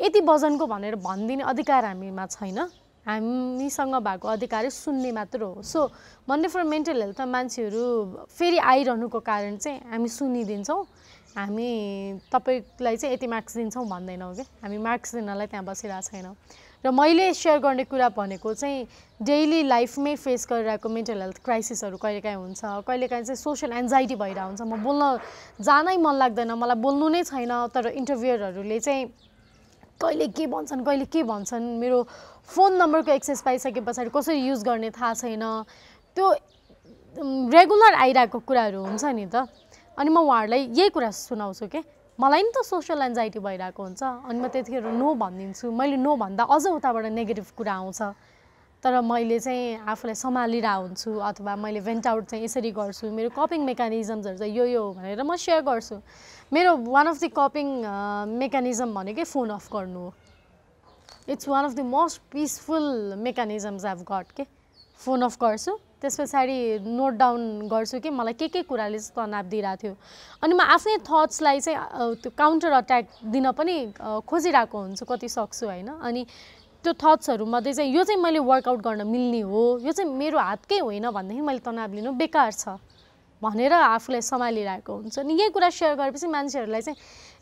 [0.00, 2.58] यति वजनको भनेर भनिदिने अधिकार हामीमा छैन।
[3.06, 5.90] हामीसँग भएको अधिकार सुन्ने मात्र हो। सो
[6.28, 10.82] मन्डे फर मेन्टल हेल्थमा मान्छेहरू फेरि आइरहनुको कारण चाहिँ हामी सुनिदिन्छौँ।
[11.36, 14.42] हामी तपाईँलाई चाहिँ यति मार्क्स दिन्छौँ भन्दैनौँ कि?
[14.62, 16.34] हामी मार्क्स दिनलाई त्यहाँ बसिरहेको छैनौँ।
[16.84, 18.86] र मैले सेयर गर्ने कुरा भनेको चाहिँ
[19.20, 24.62] डेली लाइफमै फेस गरिरहेको मेन्टल हेल्थ क्राइसिसहरू कहिलेकाहीँ हुन्छ कहिलेकाहीँ चाहिँ सोसियल एन्जाइटी भइरहेको हुन्छ।
[24.64, 25.20] म बोल्न
[25.60, 29.04] जानै मन लाग्दैन मलाई बोल्नु नै छैन तर इन्टरभ्युरहरूले चाहिँ
[30.00, 31.98] कहिले के भन्छन् कहिले के भन्छन् मेरो
[32.48, 35.44] फोन नम्बरको एक्सेस पाइसके पछाडि कसरी युज गर्ने थाहा छैन।
[36.16, 36.26] त्यो
[37.50, 39.48] रेगुलर आइरहेको कुराहरू हुन्छ नि त।
[39.96, 41.80] अनि म उहाँहरूलाई यही कुरा सुनाउँछु कि
[42.20, 46.44] मलाई नि त सोसियल एन्जाइटी भइरहेको हुन्छ अनि म त्यतिखेर नो भनिदिन्छु। मैले नो भन्दा
[46.44, 48.00] अझ उताबाट नेगेटिभ कुरा आउँछ।
[48.84, 53.60] तर मैले चाहिँ आफूलाई सम्हालिरहेको हुन्छु अथवा मैले भेन्ट आउट चाहिँ यसरी गर्छु। मेरो कपिङ
[53.64, 55.96] मेकानिजम्सहरू चाहिँ यो यो भनेर म सेयर गर्छु।
[56.52, 57.66] मेरो one of the coping
[58.36, 60.12] mechanism भनेकै फोन अफ गर्नु हो।
[61.28, 64.44] It's one of the most peaceful mechanisms I've got के
[65.00, 65.72] फोन अफ गर्छु।
[66.02, 69.94] त्यस पछाडि नोट डाउन गर्छु कि मलाई के के कुराले तनाव दिइरहेको थियो।
[70.42, 73.76] अनि म आफ्नै थट्सलाई चाहिँ त्यो काउन्टर अट्याक दिन पनि
[74.28, 76.26] खोजिरहेको हुन्छु कति सक्छु होइन। अनि
[76.84, 81.10] त्यो थट्सहरूमध्ये चाहिँ यो चाहिँ मैले वर्कआउट गर्न मिल्ने हो यो चाहिँ मेरो हातकै होइन
[81.10, 82.76] भनेदेखि मैले तनाव लिनु बेकार छ
[83.42, 86.98] भनेर आफूलाई सम्हालिरहेको हुन्छ। अनि यही कुरा सेयर गरेपछि मान्छेहरूलाई चाहिँ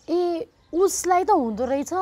[0.08, 1.92] ए उसलाई त हुँदो रहेछ।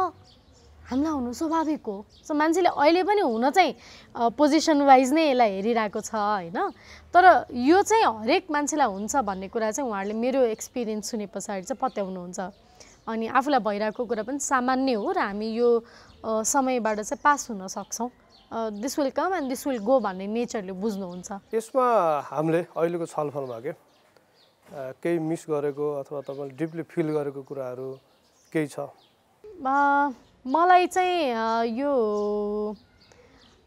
[0.92, 3.72] हामीलाई हुनु स्वाभाविक हो। सो मान्छेले अहिले पनि हुन चाहिँ
[4.36, 6.58] पोजिसन वाइज नै यसलाई हेरिरहेको छ होइन?
[7.08, 11.80] तर यो चाहिँ हरेक मान्छेलाई हुन्छ भन्ने कुरा चाहिँ उहाँहरूले मेरो एक्सपिरियन्स सुने पछाडि चाहिँ
[11.80, 12.40] पत्याउनुहुन्छ।
[13.08, 15.68] अनि आफूलाई भइरहेको कुरा पनि सामान्य हो र हामी यो
[16.44, 18.10] समयबाट चाहिँ पास हुन सक्छौँ।
[18.76, 21.86] This will come and this will go भन्ने नेचरले बुझ्नुहुन्छ। यसमा
[22.28, 23.72] हामीले अहिलेको छलफलमा के
[25.00, 27.88] केही मिस गरेको अथवा तपाईँले डिपली फिल गरेको कुराहरू
[28.52, 28.92] केही छ?
[30.46, 31.90] मलाई चाहिँ यो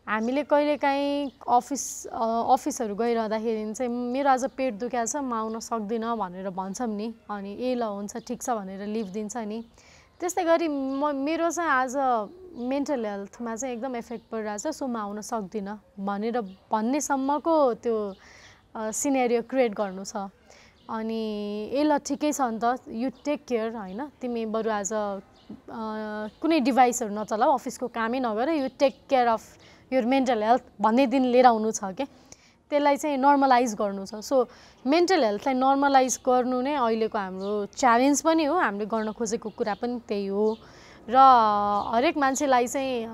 [0.08, 6.50] हामीले कहिलेकाहीँ अफिस अफिसहरू गइरहँदाखेरि चाहिँ मेरो आज पेट दुख्या छ म आउन सक्दिनँ भनेर
[6.52, 9.64] भन्छौँ नि। अनि ए ल हुन्छ ठिक छ भनेर लिभ दिन्छ नि।
[10.20, 11.96] त्यस्तै गरी म मेरो चाहिँ आज
[12.60, 17.96] मेन्टल हेल्थमा चाहिँ एकदम इफेक्ट परिरहेछ सो म आउन सक्दिनँ भनेर भन्नेसम्मको त्यो
[18.76, 20.28] सिनेरियो क्रिएट गर्नु छ।
[20.92, 21.24] अनि
[21.72, 24.12] ए ल ठिकै छ नि त यु टेक केयर होइन?
[24.20, 24.92] तिमी बरु आज
[26.42, 29.44] कुनै डिभाइसहरू नचलाऊ अफिसको कामै नगर you take care of
[29.94, 32.08] your mental health भन्ने दिन लिएर आउनु छ क्या
[32.72, 34.36] त्यसलाई चाहिँ नर्मलाइज गर्नु छ। सो
[34.86, 40.00] मेन्टल हेल्थलाई नर्मलाइज गर्नु नै अहिलेको हाम्रो च्यालेन्ज पनि हो हामीले गर्न खोजेको कुरा पनि
[40.10, 40.48] त्यही हो।
[41.08, 41.16] र
[41.94, 43.06] हरेक मान्छेलाई चाहिँ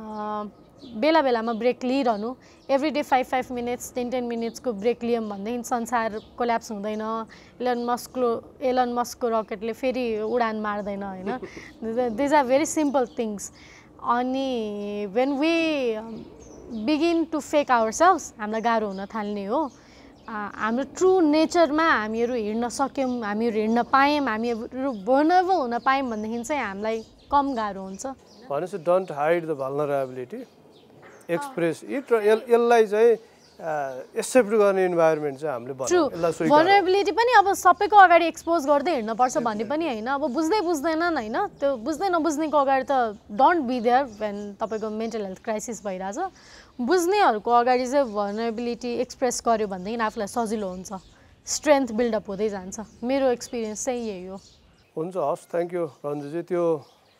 [0.81, 2.29] बेला बेलामा break लिइरहनु।
[2.69, 7.01] Every day five five minutes ten ten मिनट्सको break लियौँ भनेदेखि संसार कोल्याप्स हुँदैन।
[7.61, 8.29] एलन मस्कको
[8.61, 11.29] एलन मस्कको रकेटले फेरि उडान मार्दैन होइन?
[12.17, 13.51] These are very simple things
[14.01, 15.55] अनि when we
[16.85, 19.61] begin to fake our selves हामीलाई गाह्रो हुन थाल्ने हो।
[20.27, 26.63] हाम्रो ट्रु नेचरमा हामीहरू हिँड्न सक्यौँ हामीहरू हिँड्न पायौँ हामीहरू भर्नेबल हुन पायौँ भनेदेखि चाहिँ
[26.63, 28.05] हामीलाई कम गाह्रो हुन्छ।
[28.49, 30.39] भनेपछि don't hide the vulnerability
[31.31, 32.15] express it र
[32.49, 33.11] यसलाई चाहिँ
[33.61, 35.73] एक्सेप्ट गर्ने इन्भाइरोमेन्ट चाहिँ हामीले
[36.49, 41.37] भनरेबिलिटी पनि अब सबैको अगाडि एक्सपोज गर्दै हिँड्नुपर्छ भन्ने पनि होइन। अब बुझ्दै बुझ्दैनन् होइन।
[41.61, 46.17] त्यो बुझ्दै नबुझ्नेको अगाडि त डोन्ट बी देयर वेन तपाईँको मेन्टल हेल्थ क्राइसिस भइरहेछ।
[46.81, 50.91] बुझ्नेहरूको अगाडि चाहिँ भनरेबिलिटी एक्सप्रेस गर्यो भनेदेखि आफूलाई सजिलो हुन्छ।
[51.45, 54.37] स्ट्रेन्थ बिल्डअप हुँदै जान्छ। मेरो एक्सपिरियन्स चाहिँ यही हो।
[54.97, 56.65] हुन्छ हस् थ्याङ्क यू रन्जुजी त्यो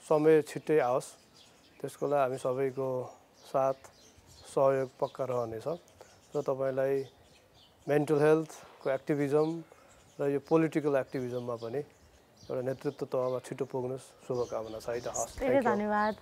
[0.10, 1.08] समय छिट्टै आओस्।
[1.78, 2.90] त्यसको लागि हामी सबैको
[3.46, 3.91] साथ
[4.52, 5.68] सहयोग पक्का रहनेछ
[6.36, 6.96] र तपाईँलाई
[7.88, 9.48] मेन्टल हेल्थको एक्टिभिजम
[10.20, 11.82] र यो पोलिटिकल एक्टिभिजममा पनि
[12.50, 16.14] एउटा नेतृत्व तहमा छिटो पुग्नुहोस्। शुभकामना धेरै थ्याङ्क यू धन्यवाद।